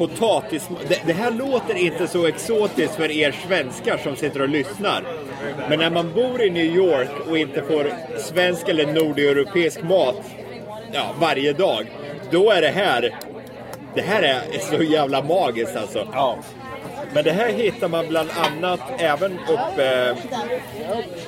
Potatis... 0.00 0.68
Det, 0.88 1.02
det 1.06 1.12
här 1.12 1.30
låter 1.30 1.74
inte 1.74 2.08
så 2.08 2.26
exotiskt 2.26 2.94
för 2.94 3.10
er 3.10 3.34
svenskar 3.46 3.98
som 3.98 4.16
sitter 4.16 4.42
och 4.42 4.48
lyssnar. 4.48 5.04
Men 5.68 5.78
när 5.78 5.90
man 5.90 6.12
bor 6.12 6.42
i 6.42 6.50
New 6.50 6.64
York 6.64 7.10
och 7.28 7.38
inte 7.38 7.62
får 7.62 7.92
svensk 8.18 8.68
eller 8.68 8.86
nordeuropeisk 8.86 9.82
mat 9.82 10.16
ja, 10.92 11.14
varje 11.20 11.52
dag. 11.52 11.86
Då 12.30 12.50
är 12.50 12.60
det 12.60 12.68
här... 12.68 13.14
Det 13.94 14.00
här 14.00 14.22
är 14.22 14.58
så 14.76 14.82
jävla 14.82 15.22
magiskt 15.22 15.76
alltså. 15.76 16.08
Ja. 16.12 16.38
Men 17.14 17.24
det 17.24 17.32
här 17.32 17.52
hittar 17.52 17.88
man 17.88 18.08
bland 18.08 18.30
annat 18.30 18.80
även 18.98 19.32
uppe 19.32 20.16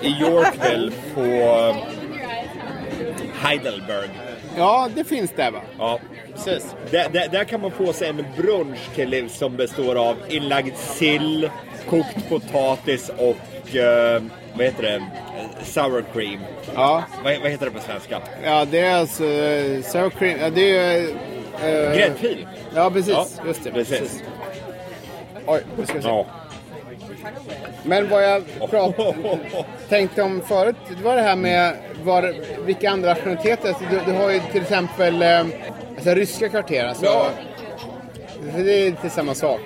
i 0.03 0.09
Yorkville 0.09 0.93
på 1.15 1.23
Heidelberg. 3.35 4.09
Ja, 4.57 4.89
det 4.95 5.05
finns 5.05 5.31
där 5.37 5.51
va? 5.51 5.61
Ja. 5.79 5.99
Precis. 6.35 6.75
Där, 6.91 7.09
där, 7.09 7.29
där 7.29 7.45
kan 7.45 7.61
man 7.61 7.71
få 7.71 7.93
sig 7.93 8.09
en 8.09 8.25
brunch 8.37 8.79
till 8.95 9.09
livs 9.09 9.39
som 9.39 9.57
består 9.57 9.97
av 10.09 10.17
inlagd 10.29 10.77
sill, 10.77 11.51
kokt 11.91 12.29
potatis 12.29 13.11
och 13.19 13.77
eh, 13.77 14.23
vad 14.55 14.67
heter 14.67 14.83
det? 14.83 15.03
Sour 15.65 16.05
cream. 16.15 16.41
Ja. 16.75 17.03
Vad, 17.25 17.39
vad 17.41 17.51
heter 17.51 17.65
det 17.67 17.71
på 17.73 17.81
svenska? 17.81 18.21
Ja, 18.45 18.65
det 18.65 18.79
är 18.79 18.95
alltså 18.97 19.25
uh, 19.25 19.83
sour 19.83 20.11
cream. 20.11 20.39
Ja, 20.41 20.51
det 20.51 20.77
är 20.77 21.01
ju... 21.01 21.09
eh, 21.63 21.97
Gräddfil. 21.97 22.47
Ja, 22.75 22.91
precis. 22.91 23.13
Ja, 23.15 23.27
Just 23.47 23.65
det. 23.65 23.71
precis. 23.71 24.23
Oj, 25.47 25.61
nu 25.79 25.87
ska 25.87 25.95
vi 25.97 26.03
se. 26.03 26.09
Ja. 26.09 26.27
Men 27.83 28.09
vad 28.09 28.25
jag 28.25 28.43
prat, 28.71 28.95
tänkte 29.89 30.23
om 30.23 30.41
förut, 30.47 30.77
det 30.99 31.05
var 31.05 31.17
det 31.17 31.23
här 31.23 31.37
med 31.37 31.75
var, 32.03 32.35
vilka 32.65 32.91
andra 32.91 33.09
nationaliteter. 33.09 33.69
Alltså, 33.69 33.85
du, 33.91 34.01
du 34.07 34.19
har 34.19 34.31
ju 34.31 34.41
till 34.53 34.63
exempel 34.63 35.23
eh, 35.23 35.41
alltså, 35.97 36.11
ryska 36.11 36.49
kvarter. 36.49 36.85
Alltså, 36.85 37.05
Ja. 37.05 37.27
det 38.57 38.73
är 38.87 38.91
lite 38.91 39.11
samma 39.11 39.35
sak. 39.35 39.61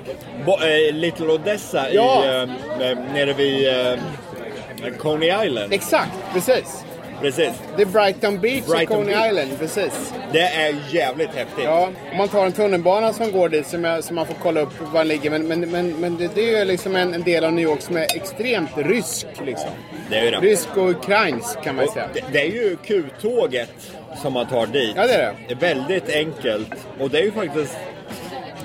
Bo, 0.47 0.53
eh, 0.53 0.95
Little 0.95 1.27
Odessa 1.33 1.91
Ja. 1.93 2.25
i, 2.25 2.29
eh, 2.29 2.91
eh, 2.91 2.99
nere 3.13 3.33
vid 3.33 3.69
eh, 3.69 3.99
Coney 4.99 5.47
Island. 5.47 5.73
Exakt, 5.73 6.11
precis. 6.33 6.85
Precis. 7.21 7.51
Det 7.77 7.83
är 7.83 7.87
Brighton 7.87 8.39
Beach 8.41 8.63
och 8.65 8.71
Brighton 8.71 8.97
Coney 8.97 9.15
Beach. 9.15 9.33
Island, 9.33 9.59
precis. 9.59 10.13
Det 10.33 10.41
är 10.41 10.75
jävligt 10.91 11.35
häftigt. 11.35 11.65
Ja, 11.65 11.91
om 12.13 12.17
man 12.19 12.29
tar 12.29 12.47
en 12.47 12.53
tunnelbana 12.53 13.13
som 13.13 13.33
går 13.33 13.49
dit 13.49 13.67
som, 13.67 13.85
jag, 13.85 14.05
som 14.05 14.17
man 14.17 14.27
får 14.27 14.35
kolla 14.43 14.61
upp 14.61 14.81
var 14.81 15.01
den 15.01 15.09
ligger. 15.09 15.31
Men, 15.31 15.47
men, 15.49 15.61
men, 15.71 15.93
men 16.01 16.17
det, 16.17 16.31
det 16.35 16.41
är 16.55 16.59
ju 16.59 16.65
liksom 16.65 16.97
en, 16.97 17.15
en 17.15 17.23
del 17.23 17.45
av 17.45 17.53
New 17.53 17.65
York 17.65 17.81
som 17.81 17.97
är 17.97 18.17
extremt 18.17 18.71
rysk. 18.77 19.27
Liksom. 19.47 19.71
Det 20.11 20.17
är 20.19 20.31
det. 20.31 20.39
Rysk 20.39 20.77
och 20.77 20.91
ukrainsk 20.91 21.63
kan 21.63 21.77
man 21.77 21.85
Och 21.85 21.93
säga. 21.93 22.09
det, 22.15 22.21
det 22.33 22.41
är 22.41 22.51
ju 22.51 22.77
Q-tåget 22.85 23.71
som 24.23 24.33
man 24.33 24.47
tar 24.47 24.67
dit. 24.67 24.93
Ja, 24.97 25.07
det 25.07 25.15
är 25.15 25.19
det. 25.19 25.35
Det 25.49 25.55
är 25.55 25.75
väldigt 25.75 26.09
enkelt. 26.09 26.69
Och 27.01 27.11
det 27.11 27.19
är 27.19 27.23
ju 27.23 27.33
faktiskt, 27.33 27.77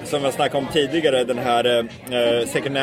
som 0.03 0.23
jag 0.23 0.33
snackade 0.33 0.57
om 0.65 0.67
tidigare, 0.73 1.23
den 1.23 1.37
här 1.37 1.79
eh, 1.79 2.47
Second 2.47 2.73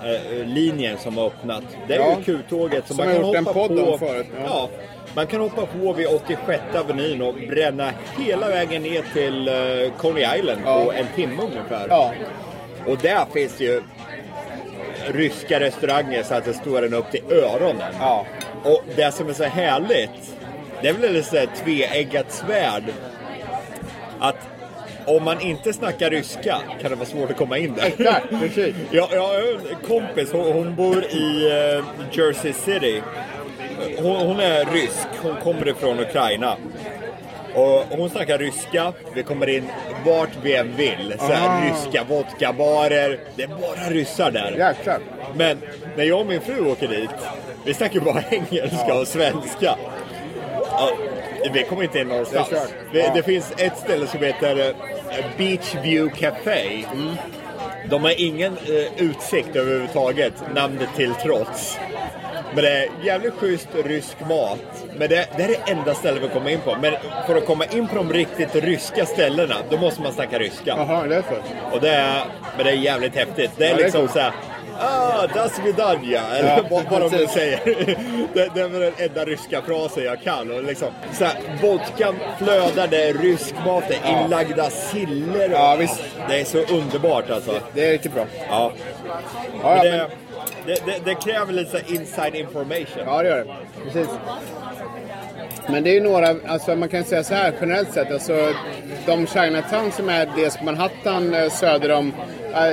Avenue-linjen 0.00 0.98
som 0.98 1.16
har 1.16 1.26
öppnat. 1.26 1.62
Det 1.88 1.94
är 1.94 1.98
Ja. 1.98 2.16
ju 2.18 2.24
Q-tåget 2.24 2.86
som, 2.86 2.96
Som 2.96 3.04
man 3.06 3.14
kan 3.14 3.24
hoppa 3.46 3.52
på. 3.68 3.98
förut, 3.98 4.26
ja. 4.38 4.44
Ja. 4.46 4.68
man 5.14 5.26
kan 5.26 5.40
hoppa 5.40 5.66
på 5.66 5.92
vid 5.92 6.06
86 6.06 6.62
Avenyn 6.74 7.22
och 7.22 7.34
bränna 7.34 7.90
hela 8.18 8.48
vägen 8.48 8.82
ner 8.82 9.02
till 9.12 9.48
eh, 9.48 9.92
Coney 9.98 10.38
Island 10.38 10.60
Ja. 10.64 10.84
på 10.84 10.92
en 10.92 11.06
timme 11.16 11.42
ungefär. 11.42 11.86
Ja, 11.88 12.12
Och 12.86 12.96
där 12.98 13.24
finns 13.32 13.60
ju 13.60 13.82
ryska 15.06 15.60
restauranger 15.60 16.22
så 16.22 16.34
att 16.34 16.44
det 16.44 16.54
står 16.54 16.84
en 16.84 16.94
upp 16.94 17.10
till 17.10 17.22
öronen. 17.30 17.92
ja. 18.00 18.26
Och 18.64 18.82
det 18.96 19.14
som 19.14 19.28
är 19.28 19.32
så 19.32 19.44
härligt, 19.44 20.34
det 20.82 20.88
är 20.88 20.92
väl 20.92 21.14
här 21.14 21.46
tveeggat 21.64 22.32
svärd. 22.32 22.82
Att 24.18 24.36
om 25.06 25.24
man 25.24 25.40
inte 25.40 25.72
snackar 25.72 26.10
ryska 26.10 26.56
kan 26.80 26.90
det 26.90 26.96
vara 26.96 27.08
svårt 27.08 27.30
att 27.30 27.36
komma 27.36 27.58
in 27.58 27.74
där. 27.74 27.86
Exakt, 27.86 28.28
precis. 28.30 28.74
Jag, 28.90 29.08
jag 29.12 29.20
har 29.26 29.34
en 29.38 29.76
kompis, 29.88 30.32
hon, 30.32 30.52
hon 30.52 30.74
bor 30.74 31.04
i 31.04 31.46
eh, 31.50 31.84
Jersey 32.12 32.52
City. 32.52 33.02
Hon, 33.98 34.16
hon 34.16 34.40
är 34.40 34.64
rysk, 34.64 35.08
hon 35.22 35.36
kommer 35.36 35.68
ifrån 35.68 36.00
Ukraina. 36.00 36.56
Och 37.54 37.84
hon 37.98 38.10
snackar 38.10 38.38
ryska, 38.38 38.92
vi 39.14 39.22
kommer 39.22 39.46
in 39.48 39.64
vart 40.06 40.28
vi 40.42 40.56
än 40.56 40.76
vill. 40.76 41.14
Så 41.18 41.24
här, 41.32 41.48
Ah. 41.48 41.64
ryska 41.70 42.04
vodkabarer, 42.08 43.18
det 43.36 43.42
är 43.42 43.48
bara 43.48 43.90
ryssar 43.90 44.30
där. 44.30 44.50
Jäklar. 44.58 44.98
Men 45.34 45.58
när 45.96 46.04
jag 46.04 46.20
och 46.20 46.26
min 46.26 46.40
fru 46.40 46.70
åker 46.70 46.88
dit, 46.88 47.10
vi 47.64 47.74
snackar 47.74 48.00
bara 48.00 48.22
engelska 48.30 48.94
och 48.94 49.08
svenska. 49.08 49.76
Ja, 50.70 50.90
vi 51.52 51.62
kommer 51.64 51.82
inte 51.82 51.98
in 51.98 52.08
någonstans. 52.08 52.48
Det. 52.92 53.10
Det, 53.14 53.22
finns 53.22 53.52
ett 53.56 53.78
ställe 53.78 54.06
som 54.06 54.22
heter 54.22 54.58
eh, 54.58 55.24
Beach 55.38 55.74
View 55.82 56.16
Café. 56.16 56.84
De 57.90 58.04
har 58.04 58.20
ingen 58.20 58.52
eh, 58.52 59.04
utsikt 59.04 59.56
överhuvudtaget, 59.56 60.32
namnet 60.54 60.88
till 60.96 61.14
trots. 61.22 61.78
Men 62.54 62.64
det 62.64 62.70
är 62.70 62.88
jävligt 63.02 63.34
schysst 63.34 63.68
rysk 63.84 64.16
mat. 64.20 64.84
Men 64.98 65.08
det, 65.08 65.28
det 65.36 65.42
är 65.42 65.48
det 65.48 65.70
enda 65.72 65.94
stället 65.94 66.22
vi 66.22 66.28
kommer 66.28 66.50
in 66.50 66.60
på. 66.60 66.76
Men 66.80 66.92
för 67.26 67.36
att 67.36 67.46
komma 67.46 67.64
in 67.64 67.88
på 67.88 67.94
de 67.94 68.12
riktigt 68.12 68.54
ryska 68.54 69.06
ställena, 69.06 69.54
då 69.70 69.76
måste 69.76 70.02
man 70.02 70.12
snacka 70.12 70.38
ryska. 70.38 70.74
Jaha, 70.76 71.06
det 71.06 71.16
är 71.16 71.22
så. 71.22 71.74
Och 71.74 71.80
det 71.80 71.90
är, 71.90 72.24
men 72.56 72.66
det 72.66 72.70
är 72.70 72.76
jävligt 72.76 73.14
häftigt. 73.14 73.50
Det 73.56 73.64
är 73.64 73.70
Ja, 73.70 73.76
det 73.76 73.82
är 73.82 73.84
liksom 73.84 74.00
coolt. 74.00 74.12
såhär 74.12 74.32
Ah, 74.80 75.26
das 75.34 75.58
vidanja, 75.58 76.22
eller 76.38 76.48
Ja, 76.70 76.82
vad, 76.90 77.00
de 77.00 77.16
nu 77.16 77.26
säger. 77.26 77.60
Det, 78.34 78.48
det 78.54 78.60
är 78.60 78.68
den 78.68 78.92
enda 78.98 79.24
ryska 79.24 79.62
frasen 79.62 80.04
jag 80.04 80.22
kan. 80.22 80.50
Och 80.50 80.62
liksom, 80.64 80.88
såhär, 81.12 81.34
vodkan 81.62 82.14
flödar, 82.38 82.86
det 82.86 83.08
är 83.08 83.14
rysk 83.14 83.54
mat, 83.66 83.84
det 83.88 83.94
är 83.94 84.00
Ja. 84.04 84.24
inlagda 84.24 84.70
siller. 84.70 85.44
och- 85.48 85.52
Ja, 85.58 85.76
visst. 85.78 86.02
Det 86.28 86.40
är 86.40 86.44
så 86.44 86.58
underbart 86.58 87.30
alltså. 87.30 87.60
Det 87.74 87.86
är 87.86 87.90
riktigt 87.90 88.14
bra. 88.14 88.24
Ja. 88.48 88.72
Ja, 89.62 89.82
det, 89.82 89.90
men, 89.90 90.08
det, 90.66 90.86
det, 90.86 90.98
det 91.04 91.14
kräver 91.14 91.52
lite 91.52 91.70
så 91.70 91.76
här 91.76 91.84
inside 91.94 92.34
information. 92.34 93.02
ja 93.06 93.22
det 93.22 93.28
gör 93.28 93.36
det. 93.38 93.46
Precis. 93.84 94.08
Men 95.68 95.82
det 95.84 95.90
är 95.90 95.94
ju 95.94 96.00
några, 96.00 96.34
alltså 96.48 96.76
man 96.76 96.88
kan 96.88 97.04
säga 97.04 97.24
så 97.24 97.34
här 97.34 97.52
generellt 97.60 97.92
sett, 97.92 98.12
alltså 98.12 98.48
de 99.06 99.26
Chinatown 99.26 99.92
som 99.92 100.08
är 100.08 100.28
dels 100.36 100.62
Manhattan 100.62 101.34
eh, 101.34 101.48
söder 101.48 101.92
om, 101.92 102.12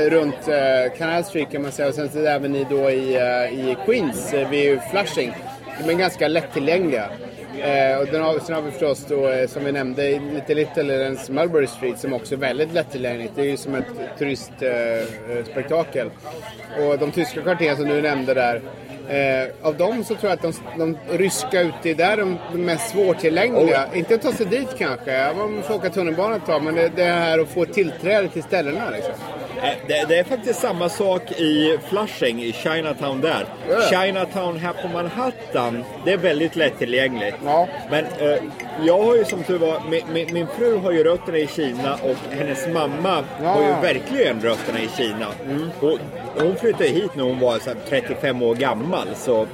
runt 0.10 0.48
eh, 0.48 0.98
Canal 0.98 1.24
Street 1.24 1.52
kan 1.52 1.62
man 1.62 1.72
säga 1.72 1.88
och 1.88 1.94
sen 1.94 2.10
så 2.10 2.20
även 2.20 2.56
i, 2.56 2.66
då 2.70 2.90
i, 2.90 3.16
eh, 3.16 3.60
i 3.60 3.78
Queens 3.86 4.34
eh, 4.34 4.50
vid 4.50 4.80
Flushing. 4.92 5.34
De 5.82 5.94
är 5.94 5.98
ganska 5.98 6.28
lättillgängliga. 6.28 7.10
Eh, 7.58 7.98
och 7.98 8.06
den 8.06 8.22
har, 8.22 8.40
sen 8.40 8.56
har 8.56 8.62
vi 8.62 8.72
förstås 8.72 9.06
då, 9.10 9.30
eh, 9.30 9.48
som 9.48 9.66
vi 9.66 9.72
nämnde, 9.72 10.20
Little 10.20 10.56
Little, 10.56 10.82
eller 10.82 11.00
ens 11.04 11.30
Mulberry 11.30 11.68
Street 11.68 12.00
som 12.00 12.14
också 12.14 12.36
är 12.36 12.40
väldigt 12.40 12.74
lättillgängligt. 12.74 13.36
Det 13.36 13.42
är 13.42 13.46
ju 13.46 13.58
som 13.58 13.76
ett 13.76 14.18
turistspektakel. 14.20 16.10
Eh, 16.78 16.88
och 16.88 17.00
de 17.00 17.12
tyska 17.12 17.42
kvarteren 17.42 17.78
som 17.78 17.88
du 17.88 18.02
nämnde 18.02 18.34
där, 18.34 18.62
Eh, 19.10 19.48
av 19.62 19.78
dem 19.78 20.04
så 20.04 20.16
tror 20.16 20.30
jag 20.30 20.34
att 20.34 20.42
de, 20.42 20.54
de 20.78 20.98
ryska 21.18 21.62
ute 21.62 21.90
är 21.90 21.96
där 21.96 22.18
de, 22.18 22.38
de 22.52 22.58
mest 22.58 22.90
svårtillgängliga. 22.90 23.86
Inte 23.94 24.16
att 24.16 24.22
ta 24.22 24.32
sig 24.32 24.46
dit 24.46 24.68
kanske, 24.78 25.34
man 25.38 25.64
får 25.64 25.74
åka 25.76 25.90
tunnelbana 25.90 26.36
ett 26.36 26.46
tag, 26.46 26.64
men 26.64 26.76
det, 26.76 26.92
det 26.96 27.04
här 27.04 27.40
att 27.40 27.50
få 27.50 27.66
tillträde 27.66 28.28
till 28.28 28.44
ställena 28.44 28.90
liksom. 28.90 29.14
Eh, 29.58 29.70
Det, 29.88 30.06
det 30.08 30.16
är 30.20 30.24
faktiskt 30.24 30.60
samma 30.60 30.90
sak 30.90 31.32
i 31.32 31.78
Flushing, 31.90 32.44
i 32.44 32.54
Chinatown 32.54 33.22
där. 33.22 33.46
Ja. 33.70 33.82
Chinatown 33.82 34.58
här 34.58 34.74
på 34.74 34.88
Manhattan, 34.88 35.84
det 36.06 36.12
är 36.12 36.18
väldigt 36.18 36.56
lättillgängligt. 36.56 37.38
Ja. 37.46 37.68
Men 37.92 38.06
eh, 38.06 38.38
jag 38.86 39.04
har 39.04 39.16
ju 39.16 39.26
som 39.26 39.44
tur 39.44 39.58
var, 39.58 39.82
min, 39.90 40.02
min, 40.14 40.34
min 40.34 40.48
fru 40.58 40.78
har 40.78 40.92
ju 40.92 41.04
rötterna 41.04 41.38
i 41.38 41.48
Kina 41.48 41.94
och 41.94 42.34
hennes 42.38 42.68
mamma 42.68 43.24
Ja. 43.44 43.50
har 43.50 43.62
ju 43.62 43.94
verkligen 43.94 44.42
rötterna 44.42 44.80
i 44.80 44.90
Kina. 44.98 45.28
Och 45.82 45.98
hon 46.44 46.56
flyttade 46.56 46.90
hit 46.90 47.16
när 47.16 47.24
hon 47.24 47.40
var 47.40 47.60
så 47.60 47.70
här, 47.70 47.78
35 47.90 48.42
år 48.42 48.56
gammal. 48.56 49.08
Så 49.16 49.48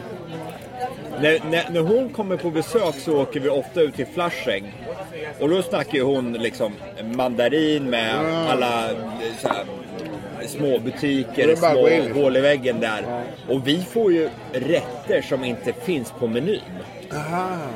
när, 1.21 1.39
när, 1.49 1.69
när 1.71 1.81
hon 1.81 2.09
kommer 2.09 2.37
på 2.37 2.49
besök 2.49 2.95
så 2.95 3.21
åker 3.21 3.39
vi 3.39 3.49
ofta 3.49 3.81
ut 3.81 3.95
till 3.95 4.05
Flushing. 4.05 4.73
Och 5.39 5.49
då 5.49 5.61
snackar 5.61 5.93
ju 5.93 6.03
hon 6.03 6.33
liksom 6.33 6.73
mandarin 7.03 7.89
med 7.89 8.15
alla 8.49 8.85
eh, 8.91 8.95
så 9.41 9.47
här, 9.47 9.63
små 10.49 10.79
butiker, 10.79 11.55
små 11.55 11.89
in. 11.89 12.11
hål 12.11 12.37
i 12.37 12.41
väggen 12.41 12.79
där. 12.79 13.23
Och 13.49 13.67
vi 13.67 13.81
får 13.81 14.13
ju 14.13 14.29
rätter 14.53 15.21
som 15.21 15.43
inte 15.43 15.73
finns 15.73 16.11
på 16.11 16.27
menyn. 16.27 16.61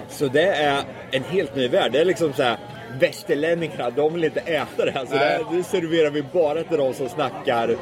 Så 0.09 0.27
det 0.27 0.45
är 0.47 0.83
en 1.11 1.23
helt 1.23 1.55
ny 1.55 1.67
värld. 1.67 1.91
Det 1.91 1.99
är 1.99 2.05
liksom 2.05 2.33
så 2.33 2.43
här 2.43 2.57
västerlänningarna, 2.99 3.89
de 3.89 4.13
vill 4.13 4.23
inte 4.23 4.39
äta 4.39 4.85
det 4.85 4.91
här. 4.91 5.05
Så 5.05 5.13
det, 5.13 5.39
det 5.57 5.63
serverar 5.63 6.09
vi 6.09 6.21
bara 6.21 6.63
till 6.63 6.77
de 6.77 6.93
som 6.93 7.09
snackar 7.09 7.75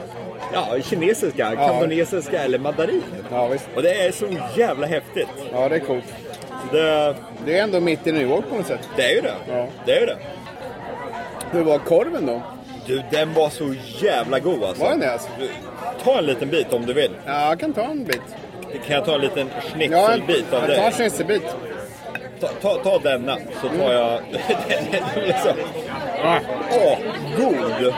ja, 0.54 0.78
kinesiska, 0.84 1.56
kantonesiska 1.56 2.44
eller 2.44 2.60
mandarin. 2.60 3.02
Ja, 3.32 3.48
visst. 3.48 3.68
Och 3.76 3.82
det 3.84 3.94
är 4.06 4.12
så 4.12 4.26
jävla 4.58 4.88
häftigt. 4.88 5.28
Ja, 5.54 5.70
det 5.70 5.76
är 5.76 5.80
coolt. 5.80 6.14
Det, 6.72 7.16
Det 7.46 7.58
är 7.58 7.64
ändå 7.64 7.80
mitt 7.80 8.08
i 8.08 8.12
New 8.12 8.22
York 8.22 8.46
på 8.50 8.56
något 8.56 8.68
sätt. 8.68 8.90
det 8.96 9.04
är 9.04 9.16
ju 9.16 9.22
det. 9.22 9.34
Ja. 9.50 9.68
Det 9.86 9.92
är 9.96 10.00
ju 10.00 10.06
det. 10.06 10.18
Hur 11.52 11.64
var 11.64 11.78
korven 11.80 12.26
då? 12.26 12.42
Du, 12.86 13.04
den 13.12 13.34
var 13.34 13.50
så 13.50 13.74
jävla 14.02 14.40
god 14.40 14.64
alltså. 14.64 14.84
Var 14.84 14.90
den 14.92 15.00
det 15.00 15.12
alltså? 15.14 15.30
Ta 16.04 16.18
en 16.18 16.26
liten 16.26 16.50
bit 16.50 16.74
om 16.74 16.86
du 16.86 16.94
vill. 16.94 17.12
Ja, 17.26 17.48
jag 17.48 17.60
kan 17.60 17.74
ta 17.74 17.82
en 17.84 18.04
bit. 18.04 18.22
Kan 18.88 18.96
jag 18.96 19.06
ta 19.06 19.16
en 19.16 19.22
liten 19.22 19.50
Ja, 19.56 19.62
schnitzelbit 19.62 20.54
av 20.54 20.60
jag 20.60 20.68
tar 20.68 20.74
en 20.76 20.82
dig? 20.82 20.92
schnitzelbit. 20.92 21.44
Ta, 22.40 22.48
ta, 22.48 22.76
ta 22.84 23.00
denna, 23.00 23.38
så 23.62 23.70
tar 23.70 23.94
jag... 23.94 24.20
liksom. 25.16 25.54
Åh, 26.72 26.98
god! 27.38 27.94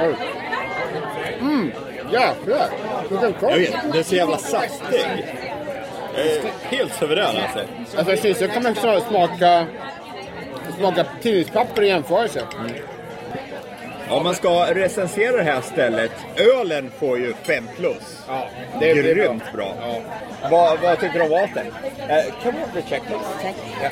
Jäklar! 2.12 2.68
Vilken 3.10 3.34
vet, 3.60 3.72
den 3.84 4.00
är 4.00 4.04
så 4.04 4.16
jävla 4.16 4.38
saftig. 4.38 5.06
Eh, 6.16 6.46
helt 6.70 6.94
suverän 6.94 7.26
alltså. 7.26 7.60
Alltså 7.98 8.16
schnitzel 8.16 8.50
snarare 8.76 9.02
smaka, 9.02 9.66
smaka 10.80 11.06
tidningspapper 11.22 11.82
i 11.82 11.88
jämförelse. 11.88 12.42
Om 14.14 14.24
man 14.24 14.36
ska 14.36 14.74
recensera 14.74 15.38
det 15.38 15.44
här 15.44 15.62
stället, 15.62 16.12
ölen 16.38 16.92
får 17.00 17.18
ju 17.20 17.34
5 17.44 17.64
plus. 17.78 18.24
Ja, 18.28 18.48
det 18.80 18.92
är- 18.92 18.96
det 19.04 19.12
är 19.12 19.16
bra. 19.16 19.24
Grymt 19.26 19.44
bra. 19.54 19.74
Vad, 20.52 20.80
vad 20.80 21.00
tycker 21.00 21.20
du 21.20 21.26
om 21.26 21.32
maten? 21.32 21.66
Eh, 22.10 22.24
kan 22.44 22.54
vi 22.76 22.82
this? 22.82 23.02
Ja. 23.84 23.90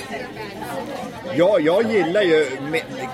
ja, 1.35 1.59
jag 1.59 1.91
gillar 1.91 2.21
ju... 2.21 2.45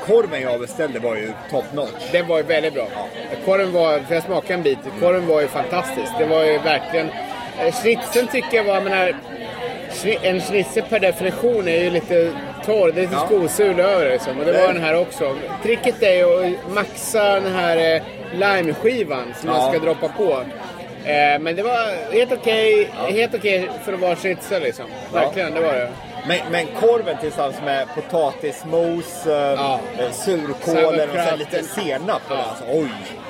Korven 0.06 0.42
jag 0.42 0.60
beställde 0.60 1.00
var 1.00 1.16
ju 1.16 1.32
top 1.52 1.66
notch. 1.74 2.12
Den 2.12 2.28
var 2.28 2.38
ju 2.38 2.44
väldigt 2.44 2.74
bra. 2.74 2.88
Korven 3.46 3.72
var, 3.72 4.00
för 4.00 4.16
jag 4.16 4.24
smakade 4.24 4.54
en 4.54 4.64
bit, 4.64 4.80
korven 5.00 5.28
var 5.28 5.42
ju 5.42 5.48
fantastisk. 5.48 6.12
Det 6.20 6.26
var 6.26 6.44
ju 6.44 6.58
verkligen... 6.58 7.10
eh, 7.60 7.74
Schnitzeln 7.74 8.28
tycker 8.28 8.58
jag 8.58 8.64
var, 8.64 8.74
jag 8.74 8.84
menar, 8.84 9.16
en 10.22 10.42
schnitzel 10.42 10.84
per 10.90 11.00
definition 11.00 11.68
är 11.68 11.84
ju 11.84 11.90
lite 11.90 12.32
torr, 12.68 12.92
det 12.92 13.00
är 13.00 13.02
lite 13.02 13.14
Ja. 13.14 13.26
skosul 13.26 13.80
över 13.80 14.06
det 14.06 14.12
liksom. 14.12 14.40
Och 14.40 14.46
det 14.46 14.52
Det- 14.52 14.62
var 14.62 14.74
den 14.74 14.84
här 14.84 14.96
också. 15.02 15.36
Tricket 15.64 16.04
är 16.04 16.24
att 16.46 16.74
maxa 16.74 17.24
den 17.40 17.54
här 17.56 17.96
eh, 17.96 18.02
limeskivan 18.34 19.34
som 19.40 19.50
man 19.50 19.62
Ja. 19.62 19.70
ska 19.72 19.80
droppa 19.80 20.08
på. 20.08 20.32
Eh, 21.06 21.40
men 21.40 21.56
det 21.56 21.64
var 21.64 22.14
helt 22.14 22.32
okej, 22.32 22.90
helt 23.10 23.36
okej 23.36 23.70
för 23.86 23.94
att 23.94 24.00
vara 24.00 24.16
schnitzel 24.16 24.62
liksom. 24.62 24.86
Verkligen, 25.14 25.54
det 25.54 25.60
var 25.62 25.74
det. 25.74 25.90
Men, 26.28 26.38
men 26.52 26.66
korven 26.80 27.18
tillsammans 27.22 27.56
med 27.66 27.88
potatismos, 27.96 29.28
eh, 29.28 29.34
Ja. 29.34 29.80
surkålen 30.12 31.10
och 31.10 31.16
sen 31.16 31.40
lite 31.40 31.64
senap 31.64 32.22
den. 32.30 32.38
Alltså, 32.38 32.64
oj, 32.72 32.90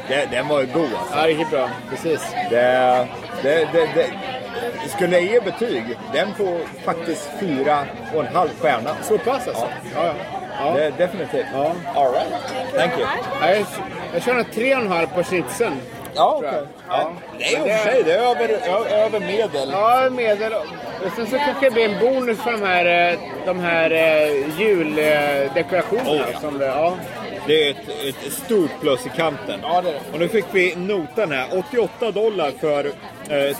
det, 0.09 0.27
den 0.31 0.47
var 0.47 0.59
ju 0.61 0.65
god 0.73 0.83
alltså. 0.99 1.17
Ja, 1.19 1.27
riktigt 1.27 1.49
bra. 1.51 1.69
Precis. 1.89 2.21
Det, 2.49 3.07
det, 3.43 3.67
det, 3.73 3.89
det, 3.95 4.07
skulle 4.87 5.19
jag 5.19 5.23
ge 5.23 5.39
betyg, 5.39 5.83
den 6.13 6.33
får 6.35 6.57
faktiskt 6.85 7.29
fyra 7.39 7.85
och 8.15 8.25
en 8.25 8.35
halv 8.35 8.49
stjärna. 8.61 8.89
Så 9.03 9.17
pass 9.17 9.47
alltså? 9.47 9.67
Ja, 9.95 10.05
ja. 10.05 10.13
ja. 10.59 10.73
Det, 10.73 10.89
definitivt. 10.97 11.45
Ja. 11.53 11.71
All 11.95 12.11
right. 12.11 12.33
Thank 12.75 12.91
you. 12.99 13.07
Ja, 13.41 13.49
jag, 13.49 13.65
jag 14.13 14.23
kör 14.23 14.43
tre 14.43 14.75
och 14.75 14.81
en 14.81 14.91
halv 14.91 15.07
på 15.07 15.23
schnitzeln. 15.23 15.81
Ja, 16.15 16.35
okej. 16.37 16.51
jag. 16.53 16.67
Ja. 16.89 17.11
Det 17.37 17.43
är 17.43 17.59
i 17.59 17.61
och 17.61 17.67
för 17.67 17.91
sig 17.91 18.03
det 18.03 18.13
är 18.13 18.19
över, 18.19 18.49
över 19.05 19.19
medel. 19.19 19.69
Ja, 19.71 20.09
medel. 20.11 20.53
Och 21.05 21.11
sen 21.15 21.27
så 21.27 21.37
kanske 21.37 21.65
det 21.65 21.71
blir 21.71 21.89
en 21.89 21.99
bonus 21.99 22.37
för 22.37 22.51
de 22.51 22.61
här, 22.61 23.11
eh, 23.11 23.19
de 23.45 23.59
här 23.59 23.91
eh, 23.91 24.59
juldekorationerna. 24.59 26.11
Oh, 26.11 26.29
ja. 26.33 26.39
som 26.39 26.61
ja. 26.61 26.97
Det 27.47 27.67
är 27.67 27.71
ett, 27.71 28.15
ett 28.25 28.33
stort 28.33 28.71
plus 28.81 29.05
i 29.05 29.09
kanten. 29.09 29.59
Ja, 29.63 29.81
det 29.81 29.89
är 29.89 29.93
det. 29.93 29.99
Och 30.13 30.19
nu 30.19 30.27
fick 30.27 30.45
vi 30.51 30.75
notan 30.75 31.31
här. 31.31 31.47
88 31.71 32.11
dollar 32.11 32.51
för 32.59 32.91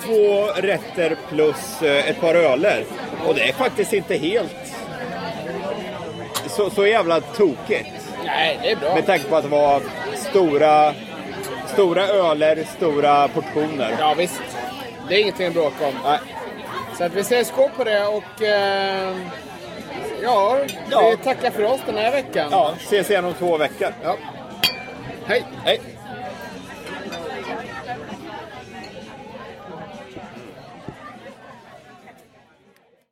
två 0.05 0.45
rätter 0.55 1.15
plus 1.29 1.81
eh, 1.81 2.09
ett 2.09 2.21
par 2.21 2.35
öler. 2.35 2.85
Och 3.27 3.35
det 3.35 3.49
är 3.49 3.53
faktiskt 3.53 3.93
inte 3.93 4.15
helt 4.15 4.55
så, 6.47 6.69
så 6.69 6.87
jävla 6.87 7.21
tokigt. 7.21 7.89
Nej, 8.25 8.59
det 8.63 8.71
är 8.71 8.75
bra. 8.75 8.95
Med 8.95 9.05
tanke 9.05 9.25
på 9.29 9.35
att 9.35 9.43
det 9.43 9.49
var 9.49 9.81
stora, 10.15 10.93
stora 11.73 12.07
öler, 12.07 12.63
stora 12.77 13.27
portioner. 13.27 13.95
Ja, 13.99 14.13
visst. 14.17 14.41
Det 15.09 15.15
är 15.15 15.19
ingenting 15.21 15.47
att 15.47 15.53
bråka 15.53 15.87
om. 15.87 15.93
Nej. 16.03 16.19
Så 16.97 17.03
att 17.03 17.13
vi 17.13 17.23
säger 17.23 17.43
skål 17.43 17.69
på 17.77 17.83
det 17.83 18.05
och 18.07 18.41
eh, 18.41 19.15
ja, 20.23 20.57
Ja. 20.91 21.09
vi 21.09 21.17
tackar 21.23 21.51
för 21.51 21.63
oss 21.63 21.79
den 21.85 21.97
här 21.97 22.11
veckan. 22.11 22.47
Ja, 22.51 22.73
ses 22.77 23.09
igen 23.09 23.25
om 23.25 23.33
två 23.33 23.57
veckor. 23.57 23.87
Ja. 24.03 24.15
Hej! 25.25 25.43
Hej! 25.65 25.81